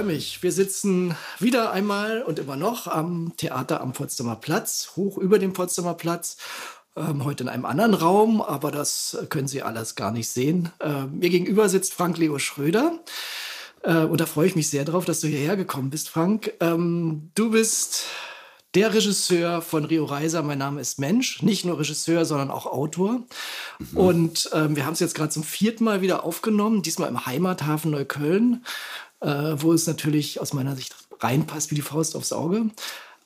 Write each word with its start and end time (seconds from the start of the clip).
Freue 0.00 0.14
mich. 0.14 0.42
Wir 0.42 0.50
sitzen 0.50 1.14
wieder 1.40 1.72
einmal 1.72 2.22
und 2.22 2.38
immer 2.38 2.56
noch 2.56 2.86
am 2.86 3.34
Theater 3.36 3.82
am 3.82 3.92
Potsdamer 3.92 4.36
Platz, 4.36 4.92
hoch 4.96 5.18
über 5.18 5.38
dem 5.38 5.52
Potsdamer 5.52 5.92
Platz. 5.92 6.38
Ähm, 6.96 7.22
heute 7.26 7.42
in 7.42 7.50
einem 7.50 7.66
anderen 7.66 7.92
Raum, 7.92 8.40
aber 8.40 8.70
das 8.70 9.18
können 9.28 9.46
Sie 9.46 9.60
alles 9.60 9.96
gar 9.96 10.10
nicht 10.10 10.30
sehen. 10.30 10.70
Ähm, 10.80 11.18
mir 11.18 11.28
gegenüber 11.28 11.68
sitzt 11.68 11.92
Frank 11.92 12.16
Leo 12.16 12.38
Schröder. 12.38 12.98
Äh, 13.82 14.04
und 14.04 14.22
da 14.22 14.24
freue 14.24 14.46
ich 14.46 14.56
mich 14.56 14.70
sehr 14.70 14.86
drauf, 14.86 15.04
dass 15.04 15.20
du 15.20 15.26
hierher 15.26 15.56
gekommen 15.56 15.90
bist, 15.90 16.08
Frank. 16.08 16.50
Ähm, 16.60 17.30
du 17.34 17.50
bist 17.50 18.06
der 18.74 18.94
Regisseur 18.94 19.60
von 19.60 19.84
Rio 19.84 20.04
Reiser, 20.04 20.42
mein 20.42 20.58
Name 20.58 20.80
ist 20.80 20.98
Mensch. 20.98 21.42
Nicht 21.42 21.66
nur 21.66 21.78
Regisseur, 21.78 22.24
sondern 22.24 22.50
auch 22.50 22.66
Autor. 22.66 23.24
Mhm. 23.78 23.96
Und 23.98 24.50
ähm, 24.54 24.76
wir 24.76 24.86
haben 24.86 24.94
es 24.94 25.00
jetzt 25.00 25.14
gerade 25.14 25.30
zum 25.30 25.42
vierten 25.42 25.84
Mal 25.84 26.00
wieder 26.00 26.24
aufgenommen, 26.24 26.80
diesmal 26.80 27.08
im 27.08 27.26
Heimathafen 27.26 27.90
Neukölln, 27.90 28.64
äh, 29.20 29.54
wo 29.56 29.72
es 29.72 29.86
natürlich 29.86 30.40
aus 30.40 30.52
meiner 30.52 30.76
Sicht 30.76 30.94
reinpasst 31.20 31.70
wie 31.70 31.76
die 31.76 31.82
Faust 31.82 32.16
aufs 32.16 32.32
Auge. 32.32 32.70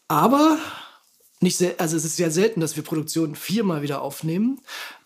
Aber 0.09 0.59
nicht 1.41 1.57
sehr, 1.57 1.75
also 1.79 1.97
es 1.97 2.05
ist 2.05 2.17
sehr 2.17 2.31
selten, 2.31 2.61
dass 2.61 2.77
wir 2.77 2.83
Produktionen 2.83 3.35
viermal 3.37 3.83
wieder 3.83 4.03
aufnehmen. 4.03 4.61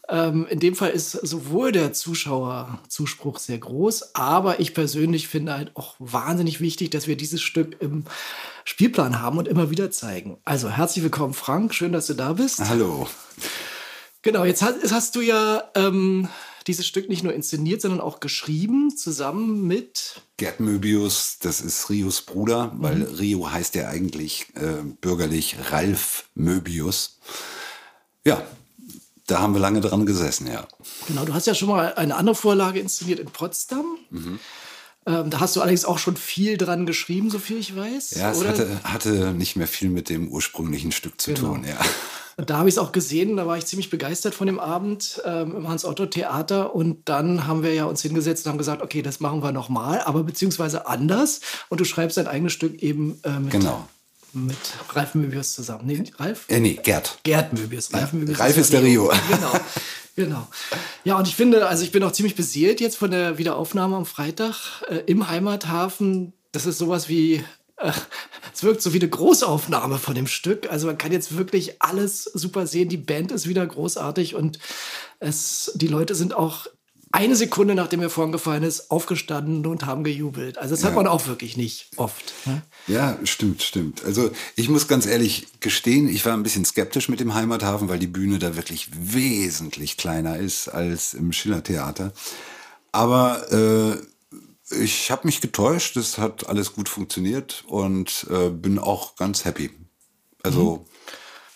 Ähm, 0.08 0.47
in 0.48 0.58
dem 0.58 0.75
Fall 0.75 0.91
ist 0.91 1.12
sowohl 1.12 1.70
der 1.70 1.92
Zuschauerzuspruch 1.92 3.39
sehr 3.39 3.58
groß, 3.58 4.14
aber 4.14 4.58
ich 4.58 4.72
persönlich 4.72 5.28
finde 5.28 5.53
halt 5.53 5.77
auch 5.77 5.97
wahnsinnig 5.98 6.61
wichtig, 6.61 6.89
dass 6.91 7.06
wir 7.06 7.17
dieses 7.17 7.42
Stück 7.42 7.77
im 7.80 8.05
Spielplan 8.64 9.20
haben 9.20 9.36
und 9.36 9.47
immer 9.47 9.70
wieder 9.70 9.91
zeigen. 9.91 10.39
Also 10.45 10.70
herzlich 10.70 11.05
willkommen, 11.05 11.34
Frank. 11.34 11.75
Schön, 11.75 11.92
dass 11.92 12.06
du 12.06 12.14
da 12.14 12.33
bist. 12.33 12.61
Hallo. 12.61 13.06
Genau, 14.23 14.45
jetzt 14.45 14.62
hast, 14.62 14.91
hast 14.91 15.14
du 15.14 15.20
ja 15.20 15.64
ähm, 15.75 16.28
dieses 16.69 16.86
Stück 16.86 17.08
nicht 17.08 17.24
nur 17.24 17.33
inszeniert, 17.33 17.80
sondern 17.80 18.00
auch 18.00 18.20
geschrieben, 18.20 18.97
zusammen 18.97 19.66
mit 19.66 20.22
Gerd 20.36 20.61
Möbius, 20.61 21.38
das 21.41 21.61
ist 21.61 21.91
Rios 21.91 22.22
Bruder, 22.22 22.72
weil 22.77 22.97
mhm. 22.97 23.14
Rio 23.16 23.50
heißt 23.50 23.74
ja 23.74 23.88
eigentlich 23.88 24.47
äh, 24.55 24.83
bürgerlich 25.00 25.56
Ralf 25.70 26.28
Möbius. 26.34 27.19
Ja, 28.24 28.46
da 29.27 29.41
haben 29.41 29.55
wir 29.55 29.61
lange 29.61 29.80
dran 29.80 30.06
gesessen, 30.06 30.46
ja. 30.46 30.69
Genau, 31.06 31.24
du 31.24 31.34
hast 31.34 31.46
ja 31.46 31.55
schon 31.55 31.69
mal 31.69 31.94
eine 31.94 32.16
andere 32.16 32.34
Vorlage 32.34 32.80
inszeniert 32.80 33.19
in 33.19 33.27
Potsdam. 33.27 33.84
Mhm. 34.11 34.39
Ähm, 35.06 35.30
da 35.30 35.41
hast 35.41 35.56
du 35.56 35.61
allerdings 35.61 35.86
auch 35.86 35.98
schon 35.98 36.16
viel 36.16 36.58
dran 36.58 36.84
geschrieben, 36.84 37.30
so 37.30 37.39
viel 37.39 37.58
ich 37.58 37.74
weiß. 37.74 38.12
Ja, 38.12 38.30
es 38.30 38.44
hatte, 38.44 38.80
hatte, 38.84 39.33
nicht 39.33 39.56
mehr 39.56 39.66
viel 39.66 39.89
mit 39.89 40.08
dem 40.08 40.28
ursprünglichen 40.28 40.92
Stück 40.92 41.20
zu 41.20 41.33
genau. 41.33 41.55
tun, 41.55 41.64
ja. 41.64 41.78
Und 42.39 42.50
da 42.50 42.58
habe 42.58 42.69
ich 42.69 42.77
es 42.77 42.78
auch 42.78 42.92
gesehen, 42.92 43.36
da 43.36 43.48
war 43.48 43.58
ich 43.58 43.67
ziemlich 43.67 43.91
begeistert 43.91 44.33
von 44.33 44.47
dem 44.47 44.61
Abend 44.61 45.20
ähm, 45.25 45.56
im 45.56 45.69
Hans-Otto-Theater. 45.69 46.72
Und 46.72 47.08
dann 47.08 47.48
haben 47.48 47.64
wir 47.64 47.75
ja 47.75 47.84
uns 47.84 48.00
hingesetzt 48.00 48.47
und 48.47 48.53
haben 48.53 48.58
gesagt, 48.58 48.80
okay, 48.80 49.03
das 49.03 49.19
machen 49.19 49.42
wir 49.42 49.50
nochmal, 49.50 50.00
aber 50.03 50.22
beziehungsweise 50.22 50.86
anders. 50.86 51.41
Und 51.69 51.80
du 51.80 51.84
schreibst 51.84 52.17
dein 52.17 52.28
eigenes 52.28 52.53
Stück 52.53 52.80
eben 52.80 53.20
äh, 53.25 53.41
mit 53.41 53.50
genau 53.50 53.89
mit 54.33 54.56
Ralf 54.91 55.14
Möbius 55.14 55.55
zusammen. 55.55 55.86
Nee, 55.86 56.05
Ralf? 56.18 56.45
Äh, 56.48 56.61
nee, 56.61 56.79
Gerd. 56.83 57.18
Gerd 57.23 57.52
Möbius. 57.55 57.92
Ralf, 57.92 58.13
ja, 58.13 58.18
Möbius 58.18 58.39
Ralf 58.39 58.57
ist 58.57 58.73
der 58.73 58.83
Rio. 58.83 59.11
Genau. 59.29 59.52
Genau. 60.17 60.48
Ja, 61.05 61.17
und 61.17 61.29
ich 61.29 61.36
finde, 61.36 61.68
also 61.68 61.84
ich 61.84 61.92
bin 61.92 62.02
auch 62.02 62.11
ziemlich 62.11 62.34
beseelt 62.34 62.80
jetzt 62.80 62.96
von 62.96 63.13
der 63.13 63.39
Wiederaufnahme 63.39 63.96
am 63.96 64.05
Freitag 64.05 64.83
äh, 64.89 64.96
im 65.07 65.29
Heimathafen. 65.29 66.33
Das 66.51 66.67
ist 66.67 66.79
sowas 66.79 67.08
wie, 67.08 67.45
äh, 67.77 67.92
es 68.58 68.64
wirkt 68.64 68.83
so 68.83 68.92
wie 68.92 68.98
eine 68.98 69.08
Großaufnahme 69.08 69.98
von 69.98 70.17
dem 70.17 70.27
Stück. 70.27 70.69
Also 70.69 70.89
man 70.89 70.98
kann 70.98 71.13
jetzt 71.13 71.36
wirklich 71.36 71.80
alles 71.80 72.24
super 72.24 72.67
sehen. 72.67 72.89
Die 72.89 72.96
Band 72.96 73.30
ist 73.30 73.48
wieder 73.48 73.64
großartig 73.64 74.35
und 74.35 74.58
es, 75.20 75.70
die 75.77 75.86
Leute 75.86 76.17
sind 76.17 76.35
auch 76.35 76.67
eine 77.13 77.36
Sekunde 77.36 77.77
nachdem 77.77 78.02
er 78.02 78.11
vorhin 78.11 78.33
gefallen 78.33 78.64
ist, 78.64 78.91
aufgestanden 78.91 79.64
und 79.64 79.86
haben 79.86 80.02
gejubelt. 80.02 80.58
Also 80.58 80.74
das 80.74 80.83
ja. 80.83 80.89
hat 80.89 80.96
man 80.96 81.07
auch 81.07 81.29
wirklich 81.29 81.57
nicht 81.57 81.86
oft. 81.95 82.35
Ne? 82.46 82.63
Ja, 82.89 83.17
stimmt, 83.23 83.63
stimmt. 83.63 84.05
Also 84.05 84.29
ich 84.57 84.69
muss 84.69 84.89
ganz 84.89 85.07
ehrlich 85.07 85.46
gestehen, 85.61 86.08
ich 86.08 86.27
war 86.27 86.33
ein 86.33 86.42
bisschen 86.42 86.64
skeptisch 86.64 87.08
mit 87.08 87.20
dem 87.20 87.35
Heimathafen, 87.35 87.89
weil 87.89 88.01
die 88.01 88.08
Bühne 88.08 88.40
da 88.40 88.57
wirklich 88.57 88.90
wesentlich 88.92 89.96
kleiner 89.96 90.36
ist 90.36 90.67
als 90.67 91.14
im 91.14 91.33
Schillertheater. 91.33 92.13
Aber 92.90 93.52
äh, 93.52 94.02
ich 94.70 95.11
habe 95.11 95.27
mich 95.27 95.40
getäuscht, 95.40 95.96
es 95.96 96.18
hat 96.18 96.48
alles 96.48 96.73
gut 96.73 96.89
funktioniert 96.89 97.64
und 97.67 98.27
äh, 98.30 98.51
bin 98.51 98.79
auch 98.79 99.17
ganz 99.17 99.45
happy. 99.45 99.70
Also 100.42 100.86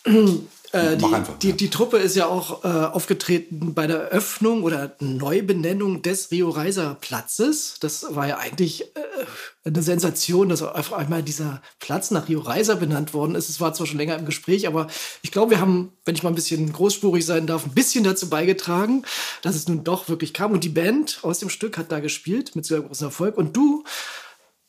mhm. 0.07 0.49
Äh, 0.73 0.97
die, 0.97 1.05
einfach, 1.05 1.39
die, 1.39 1.51
ja. 1.51 1.55
die, 1.55 1.69
Truppe 1.69 1.99
ist 1.99 2.17
ja 2.17 2.27
auch 2.27 2.65
äh, 2.65 2.69
aufgetreten 2.69 3.75
bei 3.75 3.87
der 3.87 4.09
Öffnung 4.09 4.63
oder 4.63 4.97
Neubenennung 5.01 6.01
des 6.01 6.31
Rio 6.31 6.49
Reiser 6.49 6.97
Platzes. 6.99 7.75
Das 7.81 8.07
war 8.15 8.27
ja 8.27 8.39
eigentlich 8.39 8.83
äh, 8.97 9.01
eine 9.65 9.83
Sensation, 9.83 10.49
dass 10.49 10.63
auf 10.63 10.95
einmal 10.95 11.23
dieser 11.23 11.61
Platz 11.79 12.11
nach 12.11 12.27
Rio 12.27 12.41
Reiser 12.41 12.77
benannt 12.77 13.13
worden 13.13 13.35
ist. 13.35 13.51
Es 13.51 13.61
war 13.61 13.75
zwar 13.75 13.87
schon 13.87 13.99
länger 13.99 14.17
im 14.17 14.25
Gespräch, 14.25 14.67
aber 14.67 14.87
ich 15.21 15.31
glaube, 15.31 15.51
wir 15.51 15.61
haben, 15.61 15.93
wenn 16.07 16.15
ich 16.15 16.23
mal 16.23 16.31
ein 16.31 16.35
bisschen 16.35 16.73
großspurig 16.73 17.27
sein 17.27 17.47
darf, 17.47 17.67
ein 17.67 17.75
bisschen 17.75 18.03
dazu 18.03 18.31
beigetragen, 18.31 19.05
dass 19.43 19.57
es 19.57 19.69
nun 19.69 19.85
doch 19.85 20.09
wirklich 20.09 20.33
kam. 20.33 20.53
Und 20.53 20.65
die 20.65 20.71
Band 20.71 21.19
aus 21.21 21.39
dem 21.39 21.51
Stück 21.51 21.77
hat 21.77 21.93
da 21.93 22.01
gespielt 22.01 22.57
mit 22.57 22.65
sehr 22.65 22.81
großem 22.81 23.09
Erfolg. 23.09 23.37
Und 23.37 23.55
du 23.55 23.85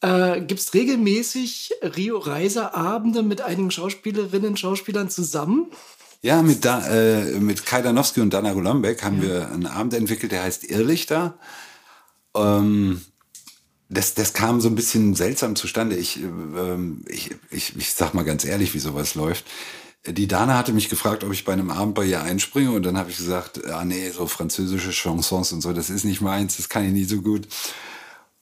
äh, 0.04 0.42
gibt 0.42 0.60
es 0.60 0.74
regelmäßig 0.74 1.72
Rio 1.96 2.18
Reiser 2.18 2.76
Abende 2.76 3.24
mit 3.24 3.42
einigen 3.42 3.72
Schauspielerinnen 3.72 4.50
und 4.50 4.60
Schauspielern 4.60 5.10
zusammen. 5.10 5.68
Ja, 6.22 6.42
mit, 6.42 6.66
da, 6.66 6.86
äh, 6.88 7.40
mit 7.40 7.66
Kai 7.66 7.82
Danowski 7.82 8.22
und 8.22 8.34
Dana 8.34 8.54
Golombek 8.54 9.02
haben 9.04 9.22
ja. 9.22 9.30
wir 9.30 9.52
einen 9.52 9.66
Abend 9.66 9.94
entwickelt, 9.94 10.32
der 10.34 10.44
heißt 10.44 10.66
Irrlichter. 10.66 11.38
Ähm, 12.36 13.02
das, 13.90 14.14
das 14.14 14.34
kam 14.34 14.60
so 14.60 14.68
ein 14.68 14.76
bisschen 14.76 15.16
seltsam 15.16 15.56
zustande. 15.56 15.96
Ich, 15.96 16.18
ähm, 16.18 17.06
ich, 17.08 17.32
ich, 17.50 17.76
ich 17.78 17.94
sag 17.94 18.14
mal 18.14 18.24
ganz 18.24 18.44
ehrlich, 18.44 18.74
wie 18.74 18.80
sowas 18.80 19.16
läuft. 19.16 19.46
Die 20.06 20.28
Dana 20.28 20.58
hatte 20.58 20.74
mich 20.74 20.90
gefragt, 20.90 21.24
ob 21.24 21.32
ich 21.32 21.46
bei 21.46 21.54
einem 21.54 21.70
Abend 21.70 21.96
bei 21.96 22.04
ihr 22.04 22.22
einspringe 22.22 22.72
und 22.72 22.84
dann 22.84 22.98
habe 22.98 23.10
ich 23.10 23.18
gesagt, 23.18 23.66
ah 23.68 23.86
nee, 23.86 24.10
so 24.10 24.28
französische 24.28 24.92
Chansons 24.92 25.54
und 25.54 25.62
so, 25.62 25.72
das 25.72 25.90
ist 25.90 26.04
nicht 26.04 26.20
meins, 26.20 26.58
das 26.58 26.68
kann 26.68 26.86
ich 26.86 26.92
nie 26.92 27.06
so 27.06 27.22
gut. 27.22 27.48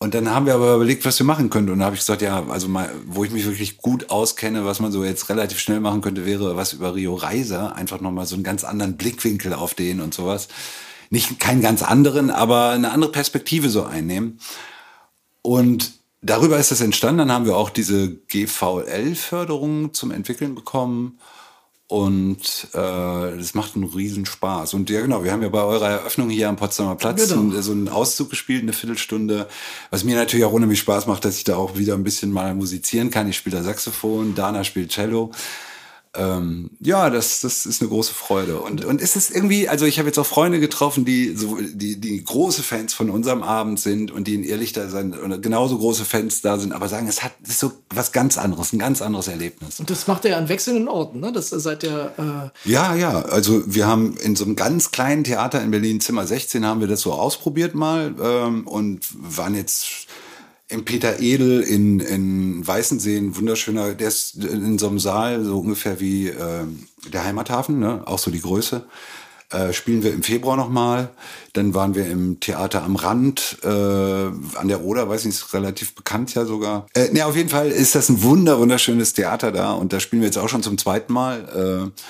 Und 0.01 0.16
dann 0.16 0.31
haben 0.31 0.47
wir 0.47 0.56
aber 0.56 0.73
überlegt, 0.73 1.06
was 1.06 1.19
wir 1.19 1.28
machen 1.28 1.51
könnten. 1.51 1.73
Und 1.73 1.78
da 1.78 1.85
habe 1.85 1.94
ich 1.94 2.01
gesagt, 2.01 2.23
ja, 2.23 2.44
also 2.50 2.67
mal, 2.67 2.89
wo 3.06 3.23
ich 3.23 3.29
mich 3.29 3.45
wirklich 3.45 3.78
gut 3.78 4.09
auskenne, 4.09 4.66
was 4.66 4.79
man 4.79 4.91
so 4.91 5.03
jetzt 5.03 5.29
relativ 5.29 5.59
schnell 5.59 5.79
machen 5.79 6.01
könnte, 6.01 6.25
wäre 6.25 6.56
was 6.56 6.73
über 6.73 6.95
Rio 6.95 7.13
Reiser. 7.13 7.75
Einfach 7.75 8.01
nochmal 8.01 8.25
so 8.25 8.34
einen 8.34 8.44
ganz 8.44 8.63
anderen 8.63 8.97
Blickwinkel 8.97 9.53
auf 9.53 9.75
den 9.75 10.01
und 10.01 10.16
sowas. 10.16 10.47
Nicht 11.11 11.40
keinen 11.40 11.61
ganz 11.61 11.84
anderen, 11.84 12.31
aber 12.31 12.69
eine 12.69 12.90
andere 12.90 13.11
Perspektive 13.11 13.69
so 13.69 13.84
einnehmen. 13.84 14.40
Und 15.44 15.91
darüber 16.23 16.57
ist 16.57 16.72
das 16.72 16.81
entstanden. 16.81 17.19
Dann 17.19 17.31
haben 17.31 17.45
wir 17.45 17.56
auch 17.56 17.69
diese 17.69 18.09
GVL-Förderung 18.09 19.94
zum 19.94 20.09
Entwickeln 20.09 20.56
bekommen. 20.56 21.19
Und 21.91 22.69
äh, 22.72 22.78
das 22.78 23.53
macht 23.53 23.75
einen 23.75 23.84
riesen 23.84 24.25
Spaß. 24.25 24.75
Und 24.75 24.90
ja, 24.90 25.02
genau, 25.02 25.25
wir 25.25 25.34
haben 25.34 25.41
ja 25.41 25.50
bei 25.50 25.62
eurer 25.62 25.90
Eröffnung 25.90 26.29
hier 26.29 26.47
am 26.47 26.56
Potsdamer 26.56 26.96
Platz 26.96 27.28
genau. 27.28 27.59
so 27.59 27.74
einen 27.74 27.90
Auszug 27.90 28.29
gespielt, 28.29 28.62
eine 28.62 28.72
Viertelstunde. 28.72 29.49
Was 29.90 30.05
mir 30.05 30.16
natürlich 30.16 30.46
auch 30.46 30.53
unheimlich 30.53 30.79
Spaß 30.79 31.08
macht, 31.08 31.26
dass 31.26 31.35
ich 31.35 31.43
da 31.43 31.58
auch 31.58 31.78
wieder 31.78 31.96
ein 31.96 32.05
bisschen 32.05 32.32
mal 32.32 32.55
musizieren 32.55 33.09
kann. 33.09 33.28
Ich 33.28 33.35
spiele 33.35 33.58
da 33.58 33.64
Saxophon, 33.64 34.35
Dana 34.35 34.64
spielt 34.64 34.93
Cello 34.93 35.32
ähm, 36.13 36.72
ja, 36.81 37.09
das, 37.09 37.40
das 37.40 37.66
ist 37.66 37.81
eine 37.81 37.90
große 37.90 38.13
Freude. 38.13 38.59
Und, 38.59 38.84
und 38.84 39.02
es 39.02 39.16
ist 39.16 39.31
irgendwie, 39.31 39.69
also 39.69 39.85
ich 39.85 39.97
habe 39.97 40.09
jetzt 40.09 40.19
auch 40.19 40.25
Freunde 40.25 40.59
getroffen, 40.59 41.05
die, 41.05 41.35
so, 41.37 41.58
die, 41.61 42.02
die 42.02 42.22
große 42.22 42.63
Fans 42.63 42.93
von 42.93 43.09
unserem 43.09 43.43
Abend 43.43 43.79
sind 43.79 44.11
und 44.11 44.28
die 44.28 44.35
in 44.35 44.43
Ehrlich 44.43 44.73
da 44.73 44.90
sind 44.90 45.17
und 45.17 45.41
genauso 45.41 45.78
große 45.78 46.03
Fans 46.03 46.41
da 46.41 46.58
sind, 46.58 46.73
aber 46.73 46.90
sagen, 46.90 47.08
es 47.08 47.23
hat 47.23 47.31
es 47.43 47.52
ist 47.52 47.59
so 47.59 47.72
was 47.90 48.11
ganz 48.11 48.37
anderes, 48.37 48.73
ein 48.73 48.79
ganz 48.79 49.02
anderes 49.02 49.29
Erlebnis. 49.29 49.79
Und 49.79 49.90
das 49.90 50.08
macht 50.08 50.25
ihr 50.25 50.35
an 50.35 50.49
wechselnden 50.49 50.90
Orten, 50.90 51.22
ne? 51.22 51.31
Das 51.31 51.49
seid 51.49 51.84
ihr. 51.84 52.52
Äh 52.66 52.69
ja, 52.69 52.93
ja. 52.93 53.22
Also 53.22 53.64
wir 53.66 53.87
haben 53.87 54.17
in 54.17 54.35
so 54.35 54.43
einem 54.43 54.57
ganz 54.57 54.91
kleinen 54.91 55.23
Theater 55.23 55.61
in 55.61 55.72
Berlin, 55.72 56.02
Zimmer 56.02 56.28
16, 56.28 56.66
haben 56.66 56.81
wir 56.81 56.87
das 56.87 56.99
so 56.99 57.14
ausprobiert 57.14 57.73
mal 57.73 58.14
ähm, 58.22 58.67
und 58.67 59.05
waren 59.14 59.55
jetzt 59.55 60.07
im 60.72 60.85
Peter 60.85 61.20
Edel 61.20 61.62
in, 61.62 62.00
in 62.00 62.66
Weißensee, 62.66 63.18
ein 63.18 63.35
wunderschöner, 63.35 63.94
der 63.94 64.08
ist 64.08 64.35
in 64.35 64.79
so 64.79 64.88
einem 64.88 65.00
Saal, 65.00 65.44
so 65.44 65.59
ungefähr 65.59 66.00
wie 66.00 66.29
äh, 66.29 66.66
der 67.12 67.26
Heimathafen, 67.26 67.79
ne? 67.79 68.03
auch 68.06 68.20
so 68.20 68.32
die 68.32 68.41
Größe. 68.41 68.85
Äh, 69.52 69.73
spielen 69.73 70.02
wir 70.02 70.14
im 70.14 70.23
Februar 70.23 70.56
nochmal. 70.56 71.09
Dann 71.52 71.73
waren 71.73 71.94
wir 71.94 72.08
im 72.08 72.40
Theater 72.40 72.84
am 72.84 72.96
Rand, 72.96 73.58
äh, 73.64 73.68
an 73.68 74.68
der 74.70 74.82
Oder, 74.82 75.09
weiß 75.09 75.26
nicht, 75.26 75.35
ist 75.35 75.53
relativ 75.53 75.94
bekannt 75.94 76.34
ja 76.34 76.46
sogar. 76.46 76.88
Äh, 76.94 77.09
ne, 77.12 77.26
auf 77.26 77.35
jeden 77.35 77.50
Fall 77.50 77.70
ist 77.70 77.94
das 77.94 78.08
ein 78.08 78.24
wunder, 78.24 78.59
wunderschönes 78.59 79.12
Theater 79.12 79.52
da 79.52 79.74
und 79.74 79.91
da 79.91 80.00
spielen 80.00 80.22
wir 80.22 80.28
jetzt 80.28 80.38
auch 80.38 80.47
schon 80.47 80.64
zum 80.64 80.78
zweiten 80.78 81.12
Mal. 81.12 81.91
Äh, 81.94 82.02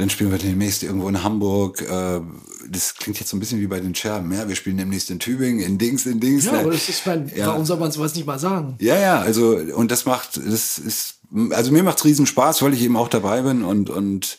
dann 0.00 0.08
spielen 0.08 0.30
wir 0.30 0.38
demnächst 0.38 0.82
irgendwo 0.82 1.08
in 1.08 1.22
Hamburg. 1.22 1.82
Äh, 1.82 2.20
das 2.68 2.94
klingt 2.94 3.20
jetzt 3.20 3.28
so 3.28 3.36
ein 3.36 3.40
bisschen 3.40 3.60
wie 3.60 3.66
bei 3.66 3.80
den 3.80 3.94
Scherben. 3.94 4.32
Ja, 4.32 4.48
wir 4.48 4.56
spielen 4.56 4.78
demnächst 4.78 5.10
in 5.10 5.18
Tübingen, 5.18 5.60
in 5.60 5.76
Dings, 5.76 6.06
in 6.06 6.20
Dings. 6.20 6.46
Ja, 6.46 6.60
aber 6.60 6.70
das 6.70 6.88
ist 6.88 7.06
mein, 7.06 7.30
ja. 7.34 7.48
warum 7.48 7.66
soll 7.66 7.78
man 7.78 7.92
sowas 7.92 8.14
nicht 8.14 8.26
mal 8.26 8.38
sagen? 8.38 8.76
Ja, 8.80 8.98
ja, 8.98 9.20
also, 9.20 9.56
und 9.56 9.90
das 9.90 10.06
macht, 10.06 10.38
das 10.38 10.78
ist, 10.78 11.16
also 11.50 11.70
mir 11.70 11.82
macht's 11.82 12.04
riesen 12.04 12.26
Spaß, 12.26 12.62
weil 12.62 12.72
ich 12.72 12.82
eben 12.82 12.96
auch 12.96 13.08
dabei 13.08 13.42
bin 13.42 13.62
und, 13.62 13.90
und 13.90 14.38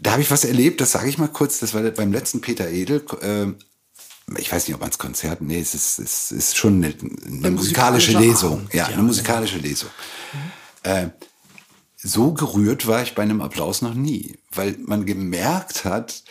da 0.00 0.12
habe 0.12 0.22
ich 0.22 0.30
was 0.30 0.44
erlebt, 0.44 0.82
das 0.82 0.92
sage 0.92 1.08
ich 1.08 1.16
mal 1.16 1.28
kurz, 1.28 1.60
das 1.60 1.72
war 1.72 1.80
beim 1.82 2.12
letzten 2.12 2.42
Peter 2.42 2.68
Edel. 2.68 3.02
Äh, 3.22 3.46
ich 4.38 4.52
weiß 4.52 4.66
nicht, 4.66 4.74
ob 4.74 4.82
man 4.82 4.90
es 4.90 4.98
Konzert, 4.98 5.40
nee, 5.40 5.60
es 5.60 5.74
ist, 5.74 5.98
es 5.98 6.30
ist 6.30 6.56
schon 6.56 6.84
eine, 6.84 6.94
eine 7.26 7.50
musikalische 7.52 8.18
Lesung. 8.18 8.68
Ja, 8.72 8.88
ja, 8.88 8.94
eine 8.94 9.02
musikalische 9.02 9.58
Lesung. 9.58 9.90
Äh, 10.82 11.08
so 12.04 12.32
gerührt 12.32 12.86
war 12.86 13.02
ich 13.02 13.14
bei 13.14 13.22
einem 13.22 13.40
Applaus 13.40 13.82
noch 13.82 13.94
nie, 13.94 14.36
weil 14.52 14.76
man 14.84 15.06
gemerkt 15.06 15.84
hat, 15.84 16.22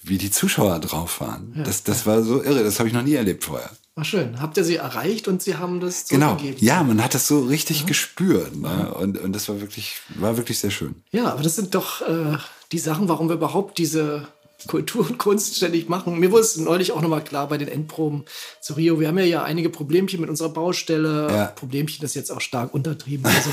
wie 0.00 0.16
die 0.16 0.30
Zuschauer 0.30 0.78
drauf 0.78 1.20
waren. 1.20 1.60
das, 1.66 1.82
das 1.82 2.06
war 2.06 2.22
so 2.22 2.42
irre, 2.42 2.62
das 2.62 2.78
habe 2.78 2.88
ich 2.88 2.94
noch 2.94 3.02
nie 3.02 3.14
erlebt 3.14 3.44
vorher. 3.44 3.70
War 3.96 4.04
schön. 4.04 4.40
Habt 4.40 4.56
ihr 4.56 4.62
sie 4.62 4.76
erreicht 4.76 5.26
und 5.26 5.42
sie 5.42 5.56
haben 5.56 5.80
das 5.80 6.06
Genau. 6.08 6.28
zurückgegeben? 6.28 6.64
Ja, 6.64 6.84
man 6.84 7.02
hat 7.02 7.14
das 7.14 7.26
so 7.26 7.40
richtig 7.40 7.84
gespürt. 7.84 8.54
Ne? 8.56 8.94
Und, 8.94 9.18
und 9.18 9.32
das 9.32 9.48
war 9.48 9.60
wirklich, 9.60 9.96
war 10.14 10.36
wirklich 10.36 10.60
sehr 10.60 10.70
schön. 10.70 10.94
Ja, 11.10 11.32
aber 11.32 11.42
das 11.42 11.56
sind 11.56 11.74
doch 11.74 12.00
äh, 12.02 12.38
die 12.70 12.78
Sachen, 12.78 13.08
warum 13.08 13.28
wir 13.28 13.34
überhaupt 13.34 13.76
diese 13.76 14.28
Kultur 14.66 15.08
und 15.08 15.18
Kunst 15.18 15.56
ständig 15.56 15.88
machen. 15.88 16.18
Mir 16.18 16.32
wurde 16.32 16.42
es 16.42 16.56
neulich 16.56 16.90
auch 16.92 17.00
nochmal 17.00 17.22
klar 17.22 17.48
bei 17.48 17.58
den 17.58 17.68
Endproben 17.68 18.24
zu 18.60 18.74
Rio. 18.74 18.98
Wir 18.98 19.08
haben 19.08 19.18
ja, 19.18 19.24
ja 19.24 19.42
einige 19.44 19.70
Problemchen 19.70 20.20
mit 20.20 20.28
unserer 20.28 20.48
Baustelle. 20.48 21.28
Ja. 21.30 21.44
Problemchen 21.46 22.04
ist 22.04 22.14
jetzt 22.14 22.32
auch 22.32 22.40
stark 22.40 22.74
untertrieben. 22.74 23.24
Also 23.26 23.50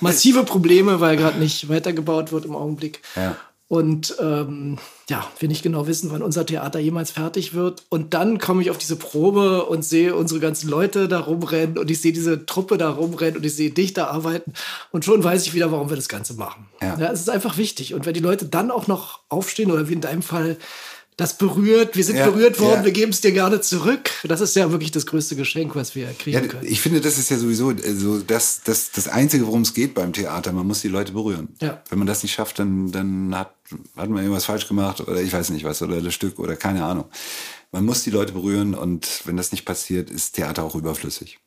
massive 0.00 0.44
Probleme, 0.44 1.00
weil 1.00 1.18
gerade 1.18 1.38
nicht 1.38 1.68
weitergebaut 1.68 2.32
wird 2.32 2.46
im 2.46 2.56
Augenblick. 2.56 3.02
Ja. 3.16 3.36
Und 3.68 4.14
ähm, 4.20 4.78
ja, 5.08 5.26
wir 5.40 5.48
nicht 5.48 5.64
genau 5.64 5.88
wissen, 5.88 6.10
wann 6.12 6.22
unser 6.22 6.46
Theater 6.46 6.78
jemals 6.78 7.10
fertig 7.10 7.52
wird. 7.52 7.84
Und 7.88 8.14
dann 8.14 8.38
komme 8.38 8.62
ich 8.62 8.70
auf 8.70 8.78
diese 8.78 8.94
Probe 8.94 9.64
und 9.64 9.84
sehe 9.84 10.14
unsere 10.14 10.38
ganzen 10.38 10.70
Leute 10.70 11.08
da 11.08 11.18
rumrennen 11.18 11.76
und 11.76 11.90
ich 11.90 12.00
sehe 12.00 12.12
diese 12.12 12.46
Truppe 12.46 12.78
da 12.78 12.90
rumrennen 12.90 13.36
und 13.36 13.44
ich 13.44 13.56
sehe 13.56 13.70
dich 13.70 13.92
da 13.92 14.06
arbeiten. 14.06 14.52
Und 14.92 15.04
schon 15.04 15.22
weiß 15.22 15.46
ich 15.46 15.54
wieder, 15.54 15.72
warum 15.72 15.88
wir 15.88 15.96
das 15.96 16.08
Ganze 16.08 16.34
machen. 16.34 16.66
Ja. 16.80 16.96
es 17.10 17.20
ist 17.20 17.30
einfach 17.30 17.56
wichtig. 17.56 17.92
Und 17.94 18.06
wenn 18.06 18.14
die 18.14 18.20
Leute 18.20 18.44
dann 18.46 18.70
auch 18.70 18.86
noch 18.86 19.20
aufstehen 19.28 19.72
oder 19.72 19.88
wie 19.88 19.94
in 19.94 20.00
deinem 20.00 20.22
Fall 20.22 20.58
das 21.16 21.38
berührt, 21.38 21.96
wir 21.96 22.04
sind 22.04 22.16
Ja, 22.16 22.28
berührt 22.28 22.60
worden, 22.60 22.80
ja. 22.80 22.84
wir 22.84 22.92
geben 22.92 23.10
es 23.10 23.22
dir 23.22 23.32
gerne 23.32 23.62
zurück. 23.62 24.10
Das 24.24 24.42
ist 24.42 24.54
ja 24.54 24.70
wirklich 24.70 24.90
das 24.90 25.06
größte 25.06 25.34
Geschenk, 25.34 25.74
was 25.74 25.94
wir 25.94 26.08
kriegen 26.12 26.36
Ja, 26.42 26.46
können. 26.46 26.66
ich 26.66 26.80
finde, 26.82 27.00
das 27.00 27.16
ist 27.16 27.30
ja 27.30 27.38
sowieso 27.38 27.70
äh, 27.70 27.94
so 27.94 28.18
das, 28.18 28.60
das, 28.64 28.90
das 28.92 29.08
Einzige, 29.08 29.46
worum 29.46 29.62
es 29.62 29.72
geht 29.72 29.94
beim 29.94 30.12
Theater. 30.12 30.52
Man 30.52 30.66
muss 30.66 30.82
die 30.82 30.88
Leute 30.88 31.12
berühren. 31.12 31.48
Ja. 31.62 31.82
Wenn 31.88 31.98
man 31.98 32.06
das 32.06 32.22
nicht 32.22 32.34
schafft, 32.34 32.58
dann, 32.58 32.92
dann 32.92 33.34
hat, 33.34 33.54
hat 33.96 34.10
man 34.10 34.18
irgendwas 34.22 34.44
falsch 34.44 34.68
gemacht 34.68 35.00
oder 35.00 35.22
ich 35.22 35.32
weiß 35.32 35.50
nicht 35.50 35.64
was 35.64 35.80
oder 35.80 36.02
das 36.02 36.12
Stück 36.12 36.38
oder 36.38 36.54
keine 36.54 36.84
Ahnung. 36.84 37.06
Man 37.72 37.84
muss 37.86 38.02
die 38.04 38.10
Leute 38.10 38.32
berühren 38.32 38.74
und 38.74 39.22
wenn 39.24 39.38
das 39.38 39.52
nicht 39.52 39.64
passiert, 39.64 40.10
ist 40.10 40.34
Theater 40.34 40.64
auch 40.64 40.74
überflüssig. 40.74 41.38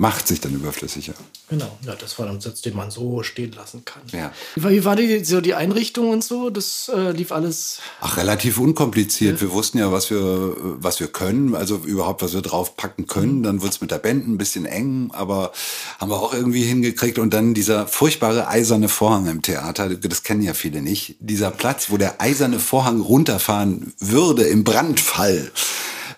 Macht 0.00 0.28
sich 0.28 0.40
dann 0.40 0.54
überflüssiger. 0.54 1.12
Genau, 1.50 1.76
ja, 1.84 1.94
das 1.94 2.18
war 2.18 2.26
ein 2.26 2.40
Satz, 2.40 2.62
den 2.62 2.74
man 2.74 2.90
so 2.90 3.22
stehen 3.22 3.52
lassen 3.52 3.84
kann. 3.84 4.00
Ja. 4.12 4.32
Wie 4.56 4.82
war, 4.82 4.96
die, 4.96 5.22
so 5.26 5.42
die 5.42 5.52
Einrichtung 5.52 6.08
und 6.08 6.24
so? 6.24 6.48
Das 6.48 6.90
äh, 6.94 7.10
lief 7.10 7.32
alles. 7.32 7.80
Ach, 8.00 8.16
relativ 8.16 8.56
unkompliziert. 8.56 9.42
Wir 9.42 9.52
wussten 9.52 9.76
ja, 9.76 9.92
was 9.92 10.08
wir, 10.08 10.56
was 10.58 11.00
wir 11.00 11.08
können, 11.08 11.54
also 11.54 11.76
überhaupt, 11.84 12.22
was 12.22 12.32
wir 12.32 12.40
draufpacken 12.40 13.08
können. 13.08 13.42
Dann 13.42 13.60
wurde 13.60 13.72
es 13.72 13.82
mit 13.82 13.90
der 13.90 13.98
Band 13.98 14.26
ein 14.26 14.38
bisschen 14.38 14.64
eng, 14.64 15.10
aber 15.12 15.52
haben 15.98 16.10
wir 16.10 16.16
auch 16.16 16.32
irgendwie 16.32 16.62
hingekriegt. 16.62 17.18
Und 17.18 17.34
dann 17.34 17.52
dieser 17.52 17.86
furchtbare 17.86 18.48
eiserne 18.48 18.88
Vorhang 18.88 19.26
im 19.26 19.42
Theater, 19.42 19.90
das 19.90 20.22
kennen 20.22 20.40
ja 20.40 20.54
viele 20.54 20.80
nicht. 20.80 21.16
Dieser 21.20 21.50
Platz, 21.50 21.90
wo 21.90 21.98
der 21.98 22.22
eiserne 22.22 22.58
Vorhang 22.58 23.02
runterfahren 23.02 23.92
würde 23.98 24.44
im 24.44 24.64
Brandfall. 24.64 25.52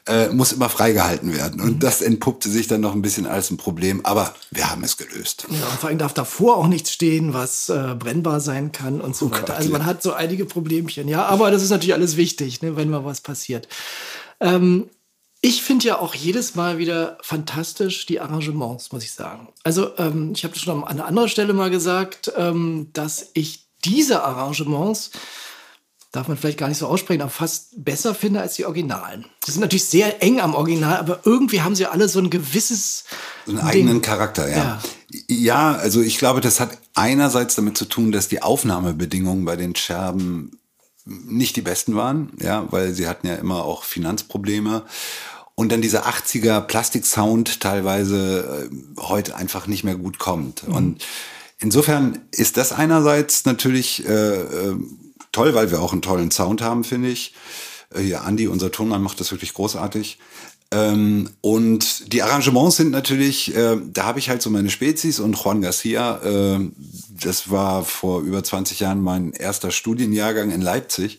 Äh, 0.04 0.30
muss 0.30 0.52
immer 0.52 0.68
freigehalten 0.68 1.32
werden. 1.32 1.60
Und 1.60 1.84
das 1.84 2.02
entpuppte 2.02 2.50
sich 2.50 2.66
dann 2.66 2.80
noch 2.80 2.92
ein 2.92 3.02
bisschen 3.02 3.24
als 3.24 3.52
ein 3.52 3.56
Problem, 3.56 4.04
aber 4.04 4.34
wir 4.50 4.68
haben 4.68 4.82
es 4.82 4.96
gelöst. 4.96 5.46
Ja, 5.48 5.64
vor 5.78 5.90
allem 5.90 5.98
darf 5.98 6.12
davor 6.12 6.56
auch 6.56 6.66
nichts 6.66 6.90
stehen, 6.90 7.34
was 7.34 7.68
äh, 7.68 7.94
brennbar 7.96 8.40
sein 8.40 8.72
kann 8.72 9.00
und 9.00 9.14
so 9.14 9.30
weiter. 9.30 9.42
Gott, 9.42 9.50
Also 9.50 9.70
man 9.70 9.82
ja. 9.82 9.86
hat 9.86 10.02
so 10.02 10.12
einige 10.12 10.44
Problemchen, 10.44 11.06
ja, 11.06 11.26
aber 11.26 11.52
das 11.52 11.62
ist 11.62 11.70
natürlich 11.70 11.94
alles 11.94 12.16
wichtig, 12.16 12.62
ne, 12.62 12.74
wenn 12.74 12.90
mal 12.90 13.04
was 13.04 13.20
passiert. 13.20 13.68
Ähm, 14.40 14.90
ich 15.40 15.62
finde 15.62 15.86
ja 15.86 15.98
auch 15.98 16.16
jedes 16.16 16.56
Mal 16.56 16.78
wieder 16.78 17.18
fantastisch 17.22 18.04
die 18.06 18.20
Arrangements, 18.20 18.90
muss 18.90 19.04
ich 19.04 19.12
sagen. 19.12 19.48
Also 19.62 19.96
ähm, 19.98 20.32
ich 20.34 20.42
habe 20.42 20.54
das 20.54 20.62
schon 20.62 20.82
an 20.82 20.88
einer 20.88 21.06
anderen 21.06 21.28
Stelle 21.28 21.52
mal 21.52 21.70
gesagt, 21.70 22.32
ähm, 22.36 22.88
dass 22.92 23.30
ich 23.34 23.66
diese 23.84 24.24
Arrangements 24.24 25.10
darf 26.12 26.28
man 26.28 26.36
vielleicht 26.36 26.58
gar 26.58 26.68
nicht 26.68 26.78
so 26.78 26.86
aussprechen, 26.86 27.22
aber 27.22 27.30
fast 27.30 27.82
besser 27.82 28.14
finde 28.14 28.40
als 28.40 28.54
die 28.54 28.66
Originalen. 28.66 29.24
Die 29.46 29.50
sind 29.50 29.62
natürlich 29.62 29.86
sehr 29.86 30.22
eng 30.22 30.40
am 30.40 30.54
Original, 30.54 30.98
aber 30.98 31.20
irgendwie 31.24 31.62
haben 31.62 31.74
sie 31.74 31.86
alle 31.86 32.06
so 32.08 32.18
ein 32.20 32.28
gewisses 32.28 33.04
So 33.46 33.52
einen 33.52 33.60
Ding. 33.60 33.68
eigenen 33.68 34.02
Charakter, 34.02 34.48
ja. 34.48 34.56
Ja. 34.56 34.82
ja. 35.28 35.72
also 35.72 36.02
ich 36.02 36.18
glaube, 36.18 36.42
das 36.42 36.60
hat 36.60 36.78
einerseits 36.94 37.54
damit 37.54 37.78
zu 37.78 37.86
tun, 37.86 38.12
dass 38.12 38.28
die 38.28 38.42
Aufnahmebedingungen 38.42 39.46
bei 39.46 39.56
den 39.56 39.74
Scherben 39.74 40.58
nicht 41.04 41.56
die 41.56 41.62
besten 41.62 41.96
waren, 41.96 42.30
ja, 42.40 42.70
weil 42.70 42.92
sie 42.92 43.08
hatten 43.08 43.26
ja 43.26 43.34
immer 43.34 43.64
auch 43.64 43.84
Finanzprobleme. 43.84 44.84
Und 45.54 45.72
dann 45.72 45.82
dieser 45.82 46.06
80er 46.06 46.60
Plastiksound 46.60 47.60
teilweise 47.60 48.70
äh, 48.70 49.00
heute 49.00 49.36
einfach 49.36 49.66
nicht 49.66 49.84
mehr 49.84 49.96
gut 49.96 50.18
kommt. 50.18 50.64
Und 50.64 51.04
insofern 51.58 52.20
ist 52.30 52.56
das 52.56 52.72
einerseits 52.72 53.44
natürlich 53.44 54.06
äh, 54.06 54.12
äh, 54.12 54.76
toll, 55.32 55.54
weil 55.54 55.70
wir 55.70 55.80
auch 55.80 55.92
einen 55.92 56.02
tollen 56.02 56.30
Sound 56.30 56.62
haben, 56.62 56.84
finde 56.84 57.08
ich. 57.08 57.34
Äh, 57.94 58.00
Hier, 58.02 58.22
Andi, 58.22 58.46
unser 58.46 58.70
Tonmann, 58.70 59.02
macht 59.02 59.20
das 59.20 59.30
wirklich 59.30 59.54
großartig. 59.54 60.18
Ähm, 60.72 61.28
und 61.42 62.12
die 62.12 62.22
Arrangements 62.22 62.76
sind 62.76 62.90
natürlich, 62.90 63.54
äh, 63.54 63.76
da 63.92 64.04
habe 64.04 64.18
ich 64.18 64.30
halt 64.30 64.40
so 64.40 64.48
meine 64.48 64.70
Spezies 64.70 65.20
und 65.20 65.36
Juan 65.36 65.60
Garcia, 65.60 66.16
äh, 66.22 66.60
das 67.10 67.50
war 67.50 67.84
vor 67.84 68.22
über 68.22 68.42
20 68.42 68.80
Jahren 68.80 69.02
mein 69.02 69.32
erster 69.32 69.70
Studienjahrgang 69.70 70.50
in 70.50 70.62
Leipzig. 70.62 71.18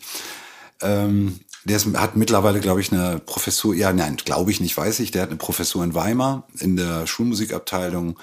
Ähm, 0.82 1.38
der 1.64 1.76
ist, 1.76 1.86
hat 1.94 2.16
mittlerweile, 2.16 2.60
glaube 2.60 2.80
ich, 2.80 2.92
eine 2.92 3.20
Professur, 3.20 3.74
ja, 3.74 3.92
nein, 3.92 4.16
glaube 4.16 4.50
ich 4.50 4.60
nicht, 4.60 4.76
weiß 4.76 4.98
ich, 4.98 5.12
der 5.12 5.22
hat 5.22 5.28
eine 5.28 5.38
Professur 5.38 5.84
in 5.84 5.94
Weimar 5.94 6.48
in 6.58 6.76
der 6.76 7.06
Schulmusikabteilung. 7.06 8.18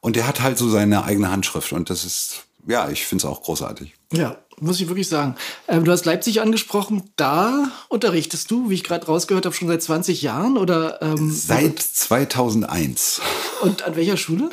Und 0.00 0.16
der 0.16 0.28
hat 0.28 0.42
halt 0.42 0.58
so 0.58 0.68
seine 0.68 1.04
eigene 1.04 1.30
Handschrift 1.30 1.72
und 1.72 1.88
das 1.88 2.04
ist, 2.04 2.44
ja, 2.66 2.90
ich 2.90 3.06
finde 3.06 3.24
es 3.24 3.30
auch 3.30 3.42
großartig. 3.42 3.94
Ja, 4.12 4.36
muss 4.60 4.80
ich 4.80 4.88
wirklich 4.88 5.08
sagen. 5.08 5.34
Ähm, 5.66 5.84
du 5.84 5.92
hast 5.92 6.04
Leipzig 6.04 6.40
angesprochen. 6.40 7.10
Da 7.16 7.70
unterrichtest 7.88 8.50
du, 8.50 8.70
wie 8.70 8.74
ich 8.74 8.84
gerade 8.84 9.06
rausgehört 9.06 9.46
habe, 9.46 9.54
schon 9.54 9.68
seit 9.68 9.82
20 9.82 10.22
Jahren 10.22 10.56
oder? 10.56 11.00
Ähm, 11.02 11.30
Seit 11.32 11.78
2001 11.78 13.20
und 13.62 13.82
an 13.82 13.96
welcher 13.96 14.16
Schule? 14.16 14.50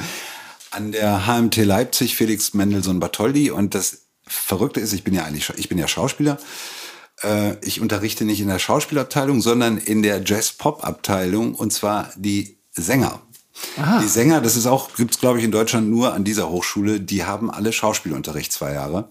an 0.75 0.91
der 0.91 1.25
HMT 1.25 1.57
Leipzig 1.57 2.17
Felix 2.17 2.53
Mendelssohn 2.53 2.99
Bartholdy 2.99 3.49
und 3.49 3.73
das 3.75 3.99
Verrückte 4.27 4.81
ist, 4.81 4.91
ich 4.91 5.03
bin 5.03 5.13
ja 5.13 5.23
eigentlich, 5.23 5.49
ich 5.55 5.69
bin 5.69 5.77
ja 5.77 5.87
Schauspieler. 5.87 6.37
Äh, 7.23 7.55
ich 7.61 7.79
unterrichte 7.79 8.25
nicht 8.25 8.41
in 8.41 8.49
der 8.49 8.59
Schauspielabteilung, 8.59 9.41
sondern 9.41 9.77
in 9.77 10.03
der 10.03 10.21
Jazz-Pop-Abteilung 10.23 11.55
und 11.55 11.71
zwar 11.71 12.11
die 12.15 12.57
Sänger. 12.71 13.21
Die 14.01 14.07
Sänger, 14.07 14.41
das 14.41 14.57
ist 14.57 14.65
auch, 14.65 14.93
gibt's 14.95 15.19
glaube 15.19 15.39
ich 15.39 15.45
in 15.45 15.51
Deutschland 15.51 15.89
nur 15.89 16.13
an 16.13 16.25
dieser 16.25 16.49
Hochschule, 16.49 16.99
die 16.99 17.23
haben 17.23 17.49
alle 17.49 17.71
Schauspielunterricht 17.71 18.51
zwei 18.51 18.73
Jahre. 18.73 19.07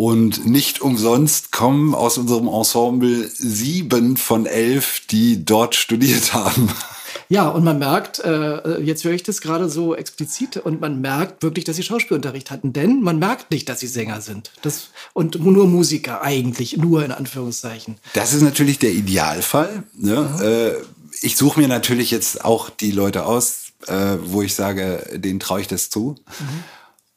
Und 0.00 0.46
nicht 0.46 0.80
umsonst 0.80 1.50
kommen 1.50 1.92
aus 1.92 2.18
unserem 2.18 2.46
Ensemble 2.46 3.28
sieben 3.28 4.16
von 4.16 4.46
elf, 4.46 5.02
die 5.10 5.44
dort 5.44 5.74
studiert 5.74 6.32
haben. 6.34 6.70
Ja, 7.28 7.48
und 7.48 7.64
man 7.64 7.80
merkt, 7.80 8.20
äh, 8.20 8.80
jetzt 8.80 9.02
höre 9.02 9.14
ich 9.14 9.24
das 9.24 9.40
gerade 9.40 9.68
so 9.68 9.96
explizit, 9.96 10.56
und 10.56 10.80
man 10.80 11.00
merkt 11.00 11.42
wirklich, 11.42 11.64
dass 11.64 11.74
sie 11.74 11.82
Schauspielunterricht 11.82 12.52
hatten, 12.52 12.72
denn 12.72 13.02
man 13.02 13.18
merkt 13.18 13.50
nicht, 13.50 13.68
dass 13.68 13.80
sie 13.80 13.88
Sänger 13.88 14.20
sind. 14.20 14.52
Das, 14.62 14.90
und 15.14 15.44
nur 15.44 15.66
Musiker 15.66 16.22
eigentlich, 16.22 16.76
nur 16.76 17.04
in 17.04 17.10
Anführungszeichen. 17.10 17.96
Das 18.14 18.32
ist 18.32 18.42
natürlich 18.42 18.78
der 18.78 18.92
Idealfall. 18.92 19.82
Ne? 19.96 20.78
Äh, 20.80 20.86
ich 21.22 21.36
suche 21.36 21.58
mir 21.58 21.66
natürlich 21.66 22.12
jetzt 22.12 22.44
auch 22.44 22.70
die 22.70 22.92
Leute 22.92 23.26
aus, 23.26 23.72
äh, 23.88 24.16
wo 24.22 24.42
ich 24.42 24.54
sage, 24.54 25.04
denen 25.12 25.40
traue 25.40 25.60
ich 25.60 25.66
das 25.66 25.90
zu. 25.90 26.14